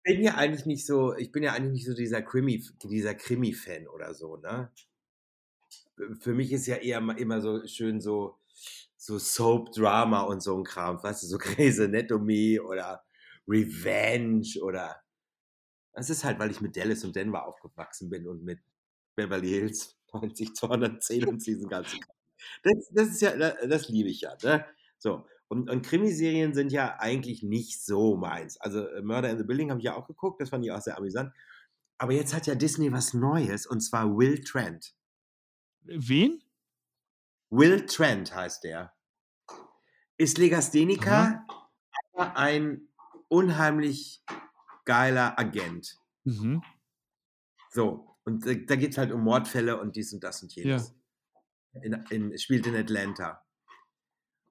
Bin 0.05 0.21
ja 0.23 0.35
eigentlich 0.35 0.67
nicht 0.67 0.85
so 0.85 1.15
ich 1.17 1.31
bin 1.31 1.45
ja 1.45 1.53
eigentlich 1.53 1.73
nicht 1.73 1.87
so 1.87 1.95
dieser 1.95 2.23
Krimi 2.23 2.61
dieser 2.83 3.15
Krimi-Fan 3.15 3.87
oder 3.87 4.15
so, 4.15 4.37
ne? 4.37 4.73
Für 6.21 6.35
mich 6.35 6.53
ist 6.53 6.67
ja 6.67 6.77
eher 6.77 6.99
immer 7.19 7.41
so 7.41 7.67
schön 7.67 8.01
so 8.01 8.39
so 8.97 9.19
Soap-Drama 9.19 10.23
und 10.23 10.43
so 10.43 10.57
'n 10.57 10.65
Kram, 10.65 11.03
weißt 11.03 11.23
du, 11.25 11.27
so 11.27 11.39
Grey's 11.39 11.81
Anatomy 11.81 12.61
oder 12.61 13.05
Revenge 13.49 14.61
oder 14.63 14.97
das 15.95 16.11
ist 16.11 16.25
halt, 16.25 16.39
weil 16.41 16.51
ich 16.51 16.61
mit 16.63 16.77
Dallas 16.77 17.05
und 17.05 17.17
Denver 17.17 17.47
aufgewachsen 17.47 18.11
bin 18.11 18.27
und 18.29 18.45
mit 18.45 18.61
Beverly 19.15 19.49
Hills 19.49 19.97
90210 20.13 21.27
und 21.27 21.47
diesen 21.47 21.69
ganzen. 21.69 22.01
Das 22.63 22.91
das 22.91 23.09
ist 23.09 23.23
ja 23.23 23.37
da 23.37 23.55
das 23.67 23.89
liebe 23.89 24.09
ich 24.09 24.23
ja, 24.23 24.37
ne? 24.43 24.67
So, 24.99 25.27
und 25.49 25.71
und 25.71 25.83
Krimiserien 25.83 26.55
sind 26.55 26.73
ja 26.73 26.99
eigentlich 26.99 27.43
nicht 27.43 27.85
so 27.85 28.17
meins. 28.17 28.61
Also, 28.61 28.87
äh, 28.87 29.03
Murder 29.03 29.31
in 29.31 29.39
the 29.39 29.45
Building 29.45 29.71
habe 29.71 29.81
ich 29.81 29.85
ja 29.85 29.97
auch 29.97 30.07
geguckt, 30.07 30.41
das 30.41 30.51
fand 30.51 30.65
ich 30.65 30.73
auch 30.73 30.81
sehr 30.81 30.99
amüsant. 30.99 31.33
Aber 31.99 32.13
jetzt 32.13 32.35
hat 32.35 32.47
ja 32.47 32.55
Disney 32.55 32.93
was 32.93 33.15
Neues 33.15 33.67
und 33.67 33.81
zwar 33.81 34.17
Will 34.17 34.43
Trent. 34.43 34.95
Wen? 35.83 36.43
Will 37.51 37.87
Trent 37.87 38.35
heißt 38.35 38.65
der. 38.65 38.93
Ist 40.17 40.39
Legastheniker, 40.39 41.47
aber 42.13 42.37
ein 42.37 42.89
unheimlich 43.29 44.25
geiler 44.85 45.39
Agent. 45.39 45.99
Mhm. 46.25 46.63
So, 47.71 48.12
und 48.25 48.47
da 48.47 48.55
da 48.55 48.77
geht's 48.77 48.99
halt 48.99 49.13
um 49.13 49.23
Mordfälle 49.23 49.81
und 49.81 49.97
dies 49.97 50.13
und 50.13 50.23
das 50.25 50.43
und 50.43 50.55
Ja. 50.55 50.65
jenes. 50.65 50.95
In 51.83 51.95
in 52.11 52.39
spielt 52.39 52.67
in 52.67 52.77
Atlanta. 52.77 53.45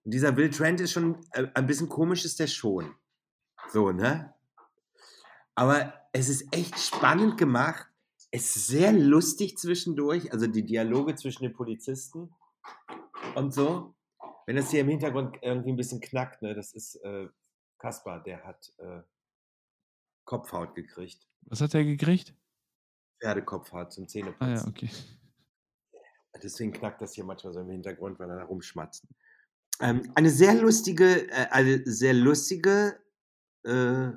Und 0.03 0.13
dieser 0.13 0.35
Will 0.37 0.49
Trent 0.49 0.81
ist 0.81 0.91
schon 0.93 1.23
äh, 1.33 1.47
ein 1.53 1.67
bisschen 1.67 1.89
komisch 1.89 2.25
ist 2.25 2.39
der 2.39 2.47
schon. 2.47 2.95
So, 3.71 3.91
ne? 3.91 4.33
Aber 5.55 5.93
es 6.13 6.29
ist 6.29 6.53
echt 6.53 6.79
spannend 6.79 7.37
gemacht. 7.37 7.87
Es 8.31 8.55
ist 8.55 8.67
sehr 8.67 8.93
lustig 8.93 9.57
zwischendurch, 9.57 10.31
also 10.31 10.47
die 10.47 10.65
Dialoge 10.65 11.15
zwischen 11.15 11.43
den 11.43 11.53
Polizisten 11.53 12.33
und 13.35 13.53
so. 13.53 13.93
Wenn 14.45 14.55
das 14.55 14.71
hier 14.71 14.81
im 14.81 14.89
Hintergrund 14.89 15.37
irgendwie 15.41 15.71
'n 15.71 15.75
bisschen 15.75 16.01
knackt, 16.01 16.41
ne, 16.41 16.55
das 16.55 16.73
ist, 16.73 16.95
äh, 17.03 17.27
Kaspar, 17.77 18.23
der 18.23 18.43
hat, 18.43 18.73
äh, 18.79 19.01
Kopfhaut 20.25 20.75
gekriegt. 20.75 21.27
Was 21.41 21.61
hat 21.61 21.73
der 21.73 21.83
gekriegt? 21.83 22.33
Pferdekopfhaut 23.21 23.91
zum 23.93 24.07
Ah 24.39 24.49
ja, 24.49 24.65
Zähneputzen. 24.65 24.69
okay. 24.69 24.89
Deswegen 26.43 26.71
knackt 26.73 27.01
das 27.01 27.13
hier 27.13 27.23
manchmal 27.23 27.53
so 27.53 27.59
im 27.61 27.69
Hintergrund, 27.69 28.19
weil 28.19 28.29
er 28.29 28.37
da 28.37 28.43
rumschmatzt. 28.45 29.05
Ähm, 29.81 30.11
eine 30.15 30.29
sehr 30.29 30.55
lustige 30.55 31.29
äh, 31.29 31.47
eine 31.51 31.83
sehr 31.85 32.13
lustige, 32.13 32.99
äh, 33.63 34.11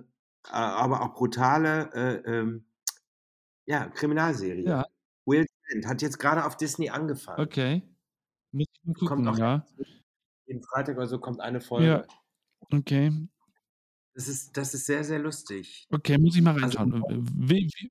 aber 0.45 1.03
auch 1.03 1.15
brutale, 1.15 1.91
äh, 1.95 2.31
ähm, 2.39 2.67
ja, 3.67 3.89
Kriminalserie. 3.89 4.65
Ja. 4.65 4.87
Will 5.27 5.47
Trent 5.69 5.87
hat 5.87 6.03
jetzt 6.03 6.19
grade 6.19 6.45
auf 6.45 6.57
Disney 6.57 6.91
angefangen. 6.91 7.41
Okay. 7.41 7.83
Muss 8.53 8.67
ich 8.73 8.85
mal 8.85 8.95
Kommt 9.05 9.25
gucken, 9.25 9.29
auch 9.29 9.39
ja. 9.39 9.67
jeden 10.47 10.63
Freitag 10.63 10.97
oder 10.97 11.07
so 11.09 11.19
kommt 11.21 11.41
eine 11.41 11.59
Ja. 11.59 11.63
Folge. 11.67 12.07
Okay. 12.73 13.13
Das 14.15 14.29
ist 14.29 14.57
das 14.57 14.75
ist 14.75 14.87
sehr, 14.87 15.03
sehr 15.05 15.19
lustig. 15.19 15.89
Okay, 15.91 16.19
muss 16.19 16.37
ich 16.37 16.43
mal 16.43 16.53
Also, 16.63 16.79
reinschauen. 16.79 16.93
W 17.03 17.57
wie 17.57 17.69
wie 17.79 17.91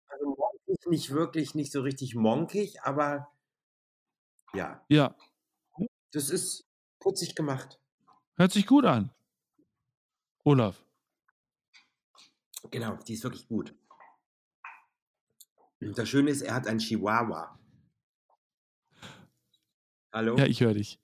nicht 0.87 1.11
wirklich 1.11 1.55
nicht 1.55 1.71
so 1.71 1.81
richtig 1.81 2.15
monkig, 2.15 2.81
aber 2.83 3.31
ja. 4.53 4.83
Ja. 4.89 5.15
Das 6.11 6.29
ist 6.29 6.65
putzig 6.99 7.35
gemacht. 7.35 7.79
Hört 8.35 8.51
sich 8.51 8.67
gut 8.67 8.85
an. 8.85 9.11
Olaf. 10.43 10.83
Genau, 12.71 12.95
die 12.95 13.13
ist 13.13 13.23
wirklich 13.23 13.47
gut. 13.47 13.75
Und 15.79 15.97
das 15.97 16.07
Schöne 16.07 16.31
ist, 16.31 16.41
er 16.41 16.55
hat 16.55 16.67
einen 16.67 16.79
Chihuahua. 16.79 17.59
Hallo? 20.11 20.37
Ja, 20.37 20.45
ich 20.45 20.61
höre 20.61 20.73
dich. 20.73 20.99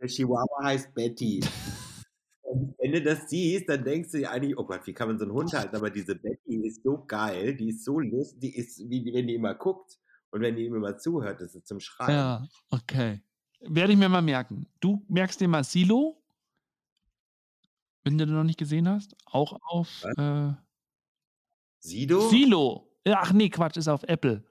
Der 0.00 0.08
Chihuahua 0.08 0.64
heißt 0.64 0.94
Betty. 0.94 1.40
Wenn 2.86 2.92
du 2.92 3.02
das 3.02 3.28
siehst, 3.28 3.68
dann 3.68 3.82
denkst 3.84 4.12
du 4.12 4.18
dir 4.18 4.30
eigentlich: 4.30 4.56
„Oh 4.56 4.64
Gott, 4.64 4.86
wie 4.86 4.92
kann 4.94 5.08
man 5.08 5.18
so 5.18 5.24
'n 5.24 5.32
Hund 5.32 5.52
halten?“ 5.54 5.74
Aber 5.76 5.90
diese 5.90 6.14
Betty 6.14 6.64
ist 6.66 6.84
so 6.84 7.04
geil, 7.04 7.54
die 7.56 7.70
ist 7.70 7.84
so 7.84 7.98
lus 7.98 8.38
die 8.38 8.54
ist 8.56 8.78
wie 8.88 9.12
wenn 9.12 9.26
die 9.26 9.34
immer 9.34 9.54
guckt 9.56 9.98
und 10.30 10.40
wenn 10.42 10.54
die 10.56 10.66
ihm 10.66 10.74
immer 10.76 10.96
zuhört, 10.96 11.40
das 11.40 11.54
ist 11.56 11.66
zum 11.66 11.80
Schreien. 11.80 12.36
Ja, 12.38 12.46
okay. 12.70 13.20
Werde 13.60 13.92
ich 13.92 13.98
mir 13.98 14.08
mal 14.08 14.22
merken. 14.22 14.66
Du 14.80 15.04
merkst 15.08 15.40
dir 15.40 15.48
mal 15.48 15.64
Silo. 15.64 16.22
Wenn 18.04 18.16
du 18.18 18.24
den 18.26 18.34
noch 18.34 18.44
nicht 18.44 18.58
gesehen 18.58 18.88
hast, 18.88 19.16
auch 19.26 19.58
auf 19.62 20.06
äh, 20.16 20.52
Sido? 21.80 22.22
Silo. 22.28 22.92
Ach 23.08 23.32
nee, 23.32 23.48
Quatsch, 23.48 23.76
ist 23.76 23.88
auf 23.88 24.02
Apple. 24.04 24.44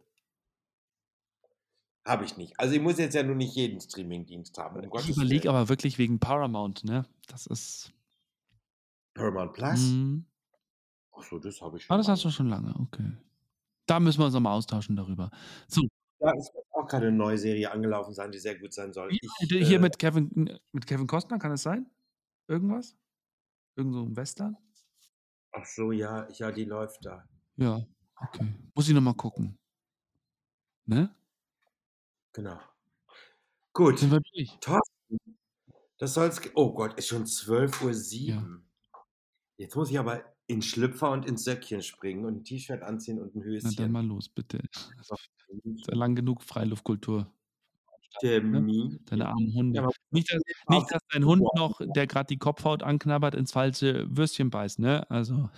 Habe 2.05 2.25
ich 2.25 2.37
nicht. 2.37 2.59
Also 2.59 2.73
ich 2.75 2.81
muss 2.81 2.97
jetzt 2.99 3.15
ja 3.15 3.23
nur 3.23 3.35
nicht 3.35 3.55
jeden 3.55 3.79
Streamingdienst 3.81 4.57
haben. 4.57 4.77
Um 4.77 4.91
Ich 4.93 5.09
überlege 5.09 5.49
aber 5.49 5.69
wirklich 5.69 5.97
wegen 5.97 6.19
Paramount, 6.19 6.83
ne? 6.83 7.05
Das 7.27 7.47
ist. 7.47 7.91
Paramount 9.15 9.53
Plus? 9.53 9.79
Mhm. 9.79 10.25
Ach 11.17 11.23
so, 11.23 11.39
das 11.39 11.59
habe 11.61 11.77
ich 11.77 11.83
Ah, 11.85 11.87
schon. 11.87 11.97
das 11.97 12.07
mal. 12.07 12.13
hast 12.13 12.25
du 12.25 12.29
schon 12.29 12.49
lange, 12.49 12.75
okay. 12.79 13.11
Da 13.87 13.99
müssen 13.99 14.19
wir 14.19 14.25
uns 14.25 14.33
nochmal 14.33 14.53
austauschen 14.53 14.95
darüber. 14.95 15.31
So, 15.67 15.81
Ja, 16.19 16.31
es 16.37 16.53
wird 16.53 16.65
auch 16.73 16.87
gerade 16.87 17.07
eine 17.07 17.15
neue 17.15 17.37
Serie 17.37 17.71
angelaufen 17.71 18.13
sein, 18.13 18.31
die 18.31 18.37
sehr 18.39 18.57
gut 18.59 18.73
sein 18.73 18.93
soll. 18.93 19.09
Ich, 19.11 19.19
hier 19.49 19.77
äh, 19.77 19.79
mit 19.79 19.97
Kevin, 19.97 20.59
mit 20.71 20.85
Kevin 20.85 21.07
Costner, 21.07 21.39
kann 21.39 21.51
es 21.51 21.63
sein? 21.63 21.89
Irgendwas? 22.47 22.95
Irgend 23.75 23.93
so 23.93 24.03
ein 24.03 24.15
Western? 24.15 24.57
Ach 25.51 25.65
so, 25.65 25.91
ja, 25.91 26.27
ja, 26.33 26.51
die 26.51 26.65
läuft 26.65 27.05
da. 27.05 27.27
Ja, 27.57 27.81
okay. 28.21 28.53
Muss 28.73 28.87
ich 28.89 28.93
nochmal 28.93 29.13
gucken. 29.15 29.57
Ne? 30.85 31.15
Genau. 32.33 32.59
Gut. 33.73 33.99
Sind 33.99 34.11
wir 34.11 34.19
durch? 34.19 34.57
Thorsten, 34.59 35.17
das 35.97 36.13
soll's. 36.13 36.41
Oh 36.55 36.73
Gott, 36.73 36.93
ist 36.95 37.07
schon 37.07 37.23
12.07 37.25 38.35
Uhr. 38.35 38.61
Jetzt 39.57 39.75
muss 39.75 39.89
ich 39.89 39.99
aber 39.99 40.23
in 40.47 40.61
Schlüpfer 40.61 41.11
und 41.11 41.25
ins 41.25 41.43
Söckchen 41.43 41.81
springen 41.81 42.25
und 42.25 42.37
ein 42.37 42.43
T-Shirt 42.43 42.83
anziehen 42.83 43.19
und 43.19 43.35
ein 43.35 43.39
Na 43.39 43.43
dann 43.43 43.71
Höschen. 43.71 43.91
mal 43.91 44.05
los, 44.05 44.29
bitte. 44.29 44.61
Lang 45.87 46.15
genug 46.15 46.43
Freiluftkultur. 46.43 47.31
Termin. 48.19 48.99
Deine 49.05 49.27
armen 49.27 49.53
Hunde. 49.53 49.81
Ja, 49.81 49.89
nicht, 50.11 50.31
dass, 50.31 50.41
nicht, 50.69 50.91
dass 50.91 51.01
dein 51.11 51.25
Hund 51.25 51.43
noch, 51.55 51.81
der 51.81 52.07
gerade 52.07 52.27
die 52.27 52.37
Kopfhaut 52.37 52.83
anknabbert, 52.83 53.35
ins 53.35 53.51
falsche 53.51 54.05
Würstchen 54.09 54.49
beißt, 54.49 54.79
ne? 54.79 55.09
Also, 55.09 55.49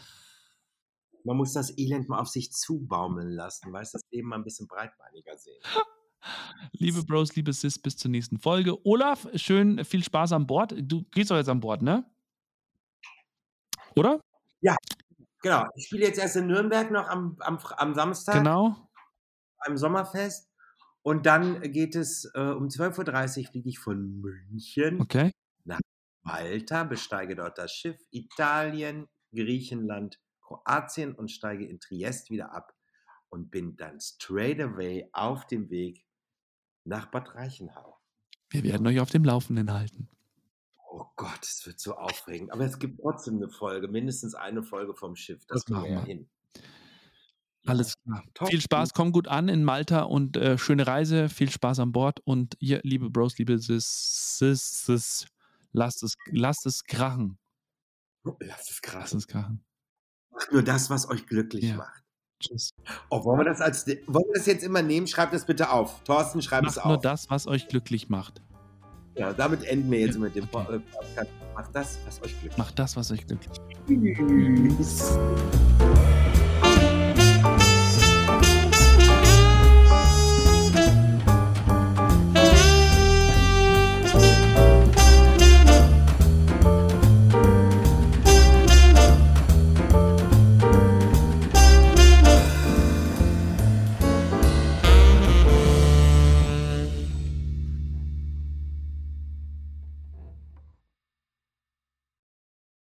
Man 1.24 1.38
muss 1.38 1.54
das 1.54 1.78
Elend 1.78 2.10
mal 2.10 2.20
auf 2.20 2.30
sich 2.30 2.52
zubaumeln 2.52 3.30
lassen, 3.30 3.72
weißt 3.72 3.94
das 3.94 4.02
Leben 4.12 4.30
mal 4.30 4.38
ein 4.38 4.44
bisschen 4.44 4.68
breitbeiniger 4.68 5.38
sehen. 5.38 5.62
liebe 6.72 7.04
Bros, 7.04 7.36
liebe 7.36 7.54
Sis, 7.54 7.78
bis 7.80 7.98
zur 7.98 8.12
nächsten 8.12 8.40
Folge. 8.40 8.86
Olaf, 8.86 9.28
schön, 9.36 9.84
viel 9.86 10.04
Spaß 10.04 10.32
an 10.32 10.48
Bord. 10.48 10.74
Du 10.78 11.04
gehst 11.12 11.30
doch 11.32 11.38
jetzt 11.38 11.50
an 11.50 11.60
Bord, 11.60 11.82
ne? 11.82 12.06
Oder? 13.98 14.20
Genau, 15.42 15.66
ich 15.76 15.86
spiele 15.86 16.06
jetzt 16.08 16.20
erst 16.20 16.36
in 16.36 16.48
Nürnberg 16.48 16.92
noch 16.92 17.08
am, 17.08 17.38
am, 17.40 17.60
am 17.78 17.94
Samstag 17.94 18.36
Genau. 18.36 18.76
beim 19.64 19.78
Sommerfest. 19.78 20.50
Und 21.04 21.26
dann 21.26 21.62
geht 21.62 21.96
es 21.96 22.30
äh, 22.34 22.40
um 22.40 22.68
12.30 22.68 23.40
Uhr 23.46 23.52
fliege 23.52 23.70
ich 23.70 23.80
von 23.80 24.20
München 24.20 25.00
Okay. 25.00 25.32
Malta, 26.24 26.84
besteige 26.84 27.36
dort 27.38 27.58
das 27.58 27.72
Schiff, 27.72 27.98
Italien, 28.12 29.08
Griechenland, 29.34 30.20
Kroatien 30.42 31.14
und 31.16 31.32
steige 31.32 31.66
in 31.66 31.80
Triest 31.80 32.30
wieder 32.30 32.54
ab 32.54 32.74
und 33.30 33.50
bin 33.50 33.78
dann 33.78 34.02
straight 34.02 34.60
away 34.60 35.08
auf 35.14 35.48
dem 35.48 35.70
Weg 35.70 36.06
nach 36.84 37.06
Bad 37.12 37.34
Reichenhall. 37.36 37.94
Wir 38.50 38.64
werden 38.64 38.86
euch 38.88 39.00
auf 39.00 39.10
dem 39.10 39.24
Laufenden 39.24 39.72
halten. 39.72 40.10
Oh 41.00 41.06
Gott, 41.16 41.40
es 41.44 41.64
wird 41.68 41.80
so 41.80 41.96
aufregend. 41.96 42.52
Aber 42.52 42.66
es 42.66 42.80
gibt 42.80 43.00
trotzdem 43.02 43.36
eine 43.38 43.50
Folge, 43.50 43.88
mindestens 43.88 44.34
eine 44.34 44.64
Folge 44.64 44.96
vom 44.96 45.16
Schiff. 45.16 45.46
Das, 45.48 45.64
Das 45.66 45.70
machen 45.70 45.90
wir. 45.92 46.02
hin. 46.04 46.30
Alles 47.68 47.94
klar. 48.04 48.24
Top. 48.34 48.48
Viel 48.50 48.62
Spaß, 48.62 48.94
komm 48.94 49.12
gut 49.12 49.28
an 49.28 49.50
in 49.50 49.64
Malta 49.64 50.04
und 50.04 50.38
äh, 50.38 50.58
schöne 50.58 50.88
Reise. 50.88 51.28
Viel 51.30 51.52
Spaß 51.52 51.80
an 51.80 51.92
Bord. 51.92 52.20
Und 52.24 52.56
ihr, 52.60 52.80
liebe 52.84 53.10
Bros, 53.10 53.38
liebe 53.38 53.60
Sis, 53.60 54.38
Sis, 54.40 54.86
Sis 54.86 55.28
lasst, 55.74 56.02
es, 56.04 56.16
lasst 56.32 56.66
es 56.66 56.84
krachen. 56.84 57.38
Lass 58.24 58.36
es 58.40 58.48
Lasst 58.48 58.82
krass. 58.82 59.14
es 59.14 59.28
krachen. 59.28 59.64
Macht 60.32 60.52
nur 60.52 60.64
das, 60.64 60.90
was 60.90 61.08
euch 61.10 61.26
glücklich 61.28 61.66
Ja. 61.66 61.76
macht. 61.78 62.04
Tschüss. 62.40 62.70
Oh, 63.10 63.24
wollen 63.26 63.40
wir 63.40 63.46
das 63.46 63.62
als 63.62 63.86
wollen 63.88 64.26
wir 64.28 64.34
das 64.36 64.46
jetzt 64.46 64.64
immer 64.64 64.82
nehmen? 64.82 65.08
Schreibt 65.08 65.34
das 65.34 65.46
bitte 65.46 65.72
auf. 65.72 66.04
Thorsten, 66.04 66.42
schreib 66.42 66.66
es 66.66 66.76
Macht 66.78 66.86
nur 66.86 66.96
auf. 66.98 67.02
das, 67.02 67.30
was 67.30 67.48
euch 67.48 67.68
glücklich 67.68 68.10
macht. 68.10 68.42
Ja, 69.18 69.34
damit 69.34 69.64
enden 69.64 69.92
wir 69.92 70.00
jetzt 70.00 70.18
mit 70.20 70.36
dem. 70.36 70.48
Podcast. 70.48 71.30
Macht 71.56 71.70
das, 71.74 71.98
was 72.06 72.22
euch 72.22 72.40
glücklich 72.40 72.58
Macht 72.58 72.78
das, 72.78 72.96
was 72.96 73.12
euch 73.12 73.26
glücklich 73.26 73.50
macht. 73.50 73.90
macht. 73.90 74.78
Tschüss. 74.78 75.18